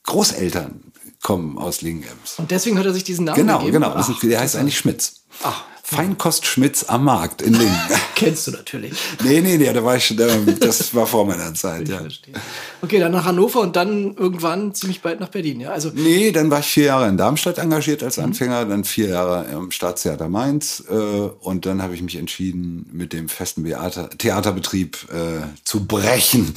Großeltern 0.04 0.92
kommen 1.22 1.58
aus 1.58 1.80
Lingen-Ems. 1.82 2.38
Und 2.38 2.50
deswegen 2.50 2.78
hat 2.78 2.86
er 2.86 2.92
sich 2.92 3.04
diesen 3.04 3.24
Namen 3.24 3.36
genau, 3.36 3.58
gegeben? 3.58 3.82
Genau, 3.82 3.94
genau. 3.94 4.18
Der 4.22 4.40
heißt 4.40 4.56
eigentlich 4.56 4.78
Schmitz. 4.78 5.22
Ach, 5.42 5.64
Feinkost 5.90 6.44
Schmitz 6.44 6.84
am 6.84 7.04
Markt 7.04 7.40
in 7.40 7.54
Lingen. 7.54 7.80
Kennst 8.14 8.46
du 8.46 8.50
natürlich. 8.50 8.92
Nee, 9.24 9.40
nee, 9.40 9.56
nee, 9.56 9.72
da 9.72 9.82
war 9.82 9.96
ich, 9.96 10.14
das 10.60 10.94
war 10.94 11.06
vor 11.06 11.24
meiner 11.24 11.54
Zeit, 11.54 11.84
ich 11.84 11.88
ja. 11.88 12.00
Verstehe. 12.00 12.34
Okay, 12.82 12.98
dann 12.98 13.12
nach 13.12 13.24
Hannover 13.24 13.62
und 13.62 13.74
dann 13.74 14.14
irgendwann 14.14 14.74
ziemlich 14.74 15.00
bald 15.00 15.18
nach 15.18 15.30
Berlin, 15.30 15.60
ja? 15.60 15.70
Also 15.70 15.90
nee, 15.94 16.30
dann 16.30 16.50
war 16.50 16.60
ich 16.60 16.66
vier 16.66 16.84
Jahre 16.84 17.08
in 17.08 17.16
Darmstadt 17.16 17.56
engagiert 17.56 18.02
als. 18.02 18.18
Anfänger, 18.18 18.66
mhm. 18.66 18.68
dann 18.68 18.84
vier 18.84 19.08
Jahre 19.08 19.46
im 19.50 19.70
Staatstheater 19.70 20.28
Mainz 20.28 20.84
äh, 20.90 20.92
und 20.92 21.64
dann 21.64 21.80
habe 21.80 21.94
ich 21.94 22.02
mich 22.02 22.16
entschieden, 22.16 22.86
mit 22.92 23.14
dem 23.14 23.30
festen 23.30 23.64
Theater, 23.64 24.10
Theaterbetrieb 24.10 25.08
äh, 25.10 25.46
zu 25.64 25.86
brechen 25.86 26.52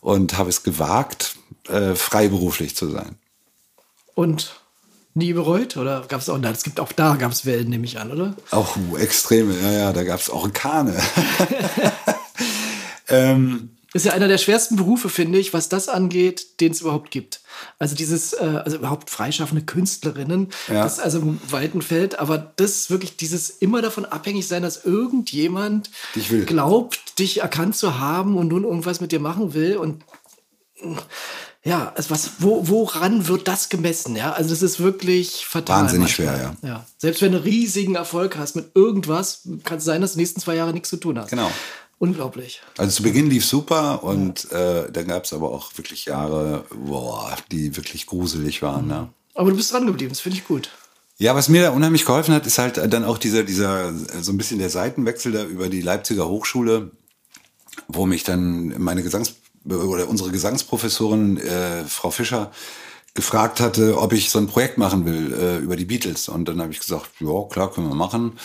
und 0.00 0.38
habe 0.38 0.48
es 0.48 0.62
gewagt, 0.62 1.36
äh, 1.68 1.94
freiberuflich 1.94 2.76
zu 2.76 2.88
sein. 2.88 3.16
Und 4.14 4.63
nie 5.14 5.32
bereut? 5.32 5.76
Oder 5.76 6.04
gab 6.08 6.20
es 6.20 6.28
auch, 6.28 6.40
es 6.42 6.62
gibt 6.64 6.80
auch 6.80 6.92
da 6.92 7.14
gab 7.16 7.32
es 7.32 7.46
Wellen, 7.46 7.68
nehme 7.70 7.84
ich 7.84 7.98
an, 7.98 8.10
oder? 8.12 8.34
Auch 8.50 8.76
extreme, 8.98 9.54
ja, 9.60 9.72
ja, 9.72 9.92
da 9.92 10.04
gab 10.04 10.20
es 10.20 10.30
Orkane. 10.30 10.94
Ähm, 13.08 13.70
ist 13.92 14.06
ja 14.06 14.12
einer 14.12 14.28
der 14.28 14.38
schwersten 14.38 14.76
Berufe, 14.76 15.08
finde 15.08 15.38
ich, 15.38 15.52
was 15.52 15.68
das 15.68 15.88
angeht, 15.88 16.60
den 16.60 16.72
es 16.72 16.80
überhaupt 16.80 17.10
gibt. 17.10 17.40
Also 17.78 17.94
dieses, 17.94 18.32
äh, 18.32 18.60
also 18.64 18.78
überhaupt 18.78 19.08
freischaffende 19.10 19.64
Künstlerinnen, 19.64 20.48
Ja. 20.68 20.82
das 20.82 20.94
ist 20.94 21.00
also 21.00 21.20
im 21.20 21.38
weiten 21.48 21.80
Feld, 21.82 22.18
aber 22.18 22.38
das 22.56 22.90
wirklich 22.90 23.16
dieses 23.16 23.50
immer 23.50 23.82
davon 23.82 24.04
abhängig 24.04 24.48
sein, 24.48 24.62
dass 24.62 24.84
irgendjemand 24.84 25.90
Dich 26.16 26.30
will. 26.30 26.44
glaubt, 26.44 27.18
dich 27.20 27.42
erkannt 27.42 27.76
zu 27.76 27.98
haben 28.00 28.36
und 28.36 28.48
nun 28.48 28.64
irgendwas 28.64 29.00
mit 29.00 29.12
dir 29.12 29.20
machen 29.20 29.54
will 29.54 29.76
und 29.76 30.02
ja, 31.64 31.92
also 31.96 32.10
was, 32.10 32.32
wo, 32.40 32.68
woran 32.68 33.26
wird 33.26 33.48
das 33.48 33.70
gemessen? 33.70 34.16
Ja, 34.16 34.32
also 34.32 34.50
das 34.50 34.60
ist 34.60 34.80
wirklich 34.80 35.46
fatal. 35.46 35.84
Wahnsinnig 35.84 36.18
manchmal. 36.18 36.36
schwer, 36.36 36.56
ja. 36.62 36.86
Selbst 36.98 37.22
wenn 37.22 37.32
du 37.32 37.42
riesigen 37.42 37.94
Erfolg 37.94 38.36
hast 38.36 38.54
mit 38.54 38.72
irgendwas, 38.74 39.48
kann 39.64 39.78
es 39.78 39.84
sein, 39.84 40.02
dass 40.02 40.12
du 40.12 40.16
die 40.16 40.22
nächsten 40.22 40.40
zwei 40.40 40.56
Jahre 40.56 40.74
nichts 40.74 40.90
zu 40.90 40.98
tun 40.98 41.18
hast. 41.18 41.30
Genau. 41.30 41.50
Unglaublich. 41.98 42.60
Also 42.76 42.96
zu 42.96 43.02
Beginn 43.02 43.30
lief 43.30 43.46
super 43.46 44.04
und 44.04 44.50
äh, 44.52 44.90
dann 44.92 45.06
gab 45.06 45.24
es 45.24 45.32
aber 45.32 45.52
auch 45.52 45.70
wirklich 45.76 46.04
Jahre, 46.04 46.66
boah, 46.74 47.34
die 47.50 47.74
wirklich 47.76 48.04
gruselig 48.06 48.60
waren. 48.60 48.88
Ne? 48.88 49.08
Aber 49.34 49.50
du 49.50 49.56
bist 49.56 49.72
dran 49.72 49.86
geblieben, 49.86 50.10
das 50.10 50.20
finde 50.20 50.36
ich 50.36 50.46
gut. 50.46 50.68
Ja, 51.16 51.34
was 51.34 51.48
mir 51.48 51.62
da 51.62 51.70
unheimlich 51.70 52.04
geholfen 52.04 52.34
hat, 52.34 52.46
ist 52.46 52.58
halt 52.58 52.76
dann 52.92 53.04
auch 53.04 53.16
dieser, 53.16 53.42
dieser, 53.42 53.88
äh, 53.88 53.92
so 54.20 54.32
ein 54.32 54.36
bisschen 54.36 54.58
der 54.58 54.68
Seitenwechsel 54.68 55.32
da 55.32 55.44
über 55.44 55.70
die 55.70 55.80
Leipziger 55.80 56.28
Hochschule, 56.28 56.90
wo 57.88 58.04
mich 58.04 58.22
dann 58.22 58.74
meine 58.82 59.02
Gesangs- 59.02 59.32
oder 59.64 60.08
unsere 60.08 60.30
Gesangsprofessorin, 60.30 61.38
äh, 61.38 61.84
Frau 61.84 62.10
Fischer, 62.10 62.50
gefragt 63.14 63.60
hatte, 63.60 63.98
ob 63.98 64.12
ich 64.12 64.30
so 64.30 64.38
ein 64.38 64.48
Projekt 64.48 64.76
machen 64.76 65.06
will 65.06 65.32
äh, 65.32 65.58
über 65.58 65.76
die 65.76 65.84
Beatles. 65.84 66.28
Und 66.28 66.48
dann 66.48 66.60
habe 66.60 66.72
ich 66.72 66.80
gesagt, 66.80 67.10
ja, 67.20 67.42
klar, 67.48 67.70
können 67.70 67.88
wir 67.88 67.94
machen. 67.94 68.38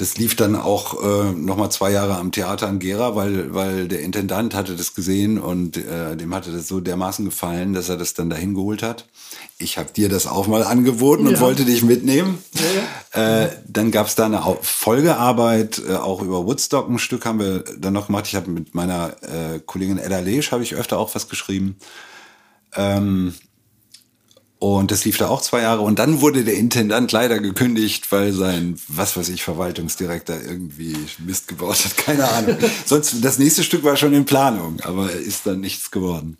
Das 0.00 0.16
lief 0.16 0.34
dann 0.34 0.56
auch 0.56 1.02
äh, 1.02 1.32
noch 1.32 1.56
mal 1.58 1.68
zwei 1.68 1.90
Jahre 1.92 2.16
am 2.16 2.32
Theater 2.32 2.66
in 2.70 2.78
Gera, 2.78 3.14
weil, 3.16 3.52
weil 3.52 3.86
der 3.86 4.00
Intendant 4.00 4.54
hatte 4.54 4.74
das 4.74 4.94
gesehen 4.94 5.38
und 5.38 5.76
äh, 5.76 6.16
dem 6.16 6.34
hatte 6.34 6.50
das 6.52 6.68
so 6.68 6.80
dermaßen 6.80 7.26
gefallen, 7.26 7.74
dass 7.74 7.90
er 7.90 7.98
das 7.98 8.14
dann 8.14 8.30
dahin 8.30 8.54
geholt 8.54 8.82
hat. 8.82 9.04
Ich 9.58 9.76
habe 9.76 9.92
dir 9.92 10.08
das 10.08 10.26
auch 10.26 10.46
mal 10.46 10.62
angeboten 10.62 11.26
und 11.26 11.34
Ja. 11.34 11.40
wollte 11.40 11.66
dich 11.66 11.82
mitnehmen. 11.82 12.38
Ja, 13.14 13.42
Äh, 13.44 13.50
dann 13.68 13.90
gab 13.90 14.06
es 14.06 14.14
da 14.14 14.24
eine 14.24 14.40
Folgearbeit, 14.62 15.82
äh, 15.86 15.96
auch 15.96 16.22
über 16.22 16.46
Woodstock 16.46 16.88
ein 16.88 16.98
Stück 16.98 17.26
haben 17.26 17.38
wir 17.38 17.64
dann 17.78 17.92
noch 17.92 18.06
gemacht. 18.06 18.26
Ich 18.26 18.36
habe 18.36 18.50
mit 18.50 18.74
meiner 18.74 19.14
äh, 19.22 19.60
Kollegin 19.66 19.98
Edda 19.98 20.20
Lesch 20.20 20.50
habe 20.52 20.62
ich 20.62 20.76
öfter 20.76 20.98
auch 20.98 21.14
was 21.14 21.28
geschrieben. 21.28 21.76
Ähm, 22.74 23.34
und 24.60 24.90
das 24.90 25.06
lief 25.06 25.16
da 25.16 25.28
auch 25.28 25.40
zwei 25.40 25.62
Jahre. 25.62 25.80
Und 25.80 25.98
dann 25.98 26.20
wurde 26.20 26.44
der 26.44 26.54
Intendant 26.54 27.10
leider 27.12 27.40
gekündigt, 27.40 28.12
weil 28.12 28.32
sein, 28.32 28.78
was 28.88 29.16
weiß 29.16 29.30
ich, 29.30 29.42
Verwaltungsdirektor 29.42 30.36
irgendwie 30.36 30.94
Mist 31.18 31.48
gebaut 31.48 31.82
hat. 31.82 31.96
Keine 31.96 32.28
Ahnung. 32.28 32.58
Sonst, 32.84 33.24
das 33.24 33.38
nächste 33.38 33.64
Stück 33.64 33.84
war 33.84 33.96
schon 33.96 34.12
in 34.12 34.26
Planung, 34.26 34.78
aber 34.82 35.10
ist 35.10 35.46
dann 35.46 35.60
nichts 35.60 35.90
geworden. 35.90 36.36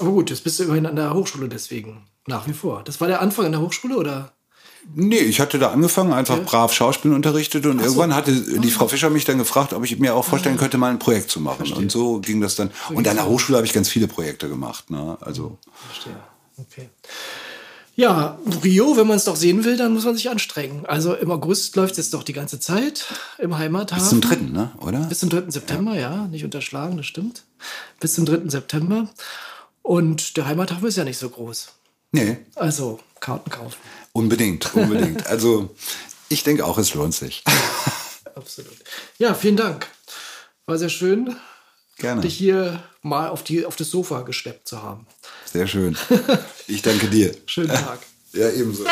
Aber 0.00 0.10
gut, 0.10 0.30
jetzt 0.30 0.42
bist 0.42 0.58
du 0.58 0.64
immerhin 0.64 0.86
an 0.86 0.96
der 0.96 1.14
Hochschule 1.14 1.48
deswegen. 1.48 2.02
Nach 2.26 2.48
wie 2.48 2.52
vor. 2.52 2.82
Das 2.82 3.00
war 3.00 3.06
der 3.06 3.20
Anfang 3.20 3.46
an 3.46 3.52
der 3.52 3.60
Hochschule 3.60 3.96
oder? 3.96 4.32
Nee, 4.92 5.18
ich 5.18 5.38
hatte 5.38 5.60
da 5.60 5.70
angefangen, 5.70 6.12
einfach 6.12 6.42
brav 6.42 6.72
Schauspiel 6.72 7.12
unterrichtet 7.12 7.64
und 7.66 7.80
irgendwann 7.80 8.14
hatte 8.14 8.32
die 8.32 8.70
Frau 8.70 8.88
Fischer 8.88 9.10
mich 9.10 9.24
dann 9.24 9.38
gefragt, 9.38 9.72
ob 9.72 9.84
ich 9.84 9.96
mir 10.00 10.16
auch 10.16 10.24
vorstellen 10.24 10.56
könnte, 10.56 10.78
mal 10.78 10.90
ein 10.90 10.98
Projekt 10.98 11.30
zu 11.30 11.38
machen. 11.38 11.72
Und 11.74 11.92
so 11.92 12.18
ging 12.18 12.40
das 12.40 12.56
dann. 12.56 12.72
Und 12.88 13.06
an 13.06 13.16
der 13.16 13.26
Hochschule 13.26 13.58
habe 13.58 13.66
ich 13.66 13.72
ganz 13.72 13.88
viele 13.88 14.08
Projekte 14.08 14.48
gemacht. 14.48 14.90
Ne? 14.90 15.16
Also 15.20 15.58
Verstehe. 15.86 16.16
Okay. 16.60 16.88
Ja, 17.96 18.38
Rio, 18.64 18.96
wenn 18.96 19.06
man 19.06 19.16
es 19.18 19.24
doch 19.24 19.36
sehen 19.36 19.64
will, 19.64 19.76
dann 19.76 19.92
muss 19.92 20.04
man 20.04 20.14
sich 20.16 20.30
anstrengen. 20.30 20.86
Also 20.86 21.14
im 21.14 21.30
August 21.30 21.76
läuft 21.76 21.92
es 21.92 21.96
jetzt 21.98 22.14
doch 22.14 22.22
die 22.22 22.32
ganze 22.32 22.58
Zeit 22.58 23.04
im 23.38 23.58
Heimathafen. 23.58 23.98
bis 24.02 24.08
zum 24.10 24.20
dritten, 24.22 24.52
ne? 24.52 24.70
oder? 24.78 25.00
Bis 25.00 25.18
zum 25.18 25.28
3. 25.28 25.50
September, 25.50 25.98
ja. 25.98 26.26
Nicht 26.28 26.44
unterschlagen, 26.44 26.96
das 26.96 27.06
stimmt. 27.06 27.42
Bis 27.98 28.14
zum 28.14 28.24
3. 28.24 28.48
September. 28.48 29.08
Und 29.82 30.36
der 30.36 30.46
Heimathafen 30.46 30.86
ist 30.88 30.96
ja 30.96 31.04
nicht 31.04 31.18
so 31.18 31.28
groß. 31.28 31.72
Nee, 32.12 32.38
Also 32.54 33.00
Karten 33.20 33.50
kaufen. 33.50 33.76
unbedingt, 34.12 34.74
unbedingt. 34.74 35.26
Also 35.28 35.74
ich 36.28 36.42
denke 36.42 36.64
auch, 36.64 36.78
es 36.78 36.94
lohnt 36.94 37.14
sich. 37.14 37.42
Absolut. 38.34 38.76
Ja, 39.18 39.34
vielen 39.34 39.56
Dank. 39.56 39.86
War 40.66 40.78
sehr 40.78 40.88
schön, 40.88 41.36
Gerne. 41.98 42.20
dich 42.22 42.34
hier 42.36 42.82
mal 43.02 43.28
auf, 43.28 43.42
die, 43.44 43.66
auf 43.66 43.76
das 43.76 43.90
Sofa 43.90 44.22
geschleppt 44.22 44.68
zu 44.68 44.82
haben. 44.82 45.06
Sehr 45.52 45.66
schön. 45.66 45.96
Ich 46.68 46.82
danke 46.82 47.08
dir. 47.08 47.34
Schönen 47.46 47.68
Tag. 47.68 48.00
Ja, 48.32 48.48
ebenso. 48.50 48.84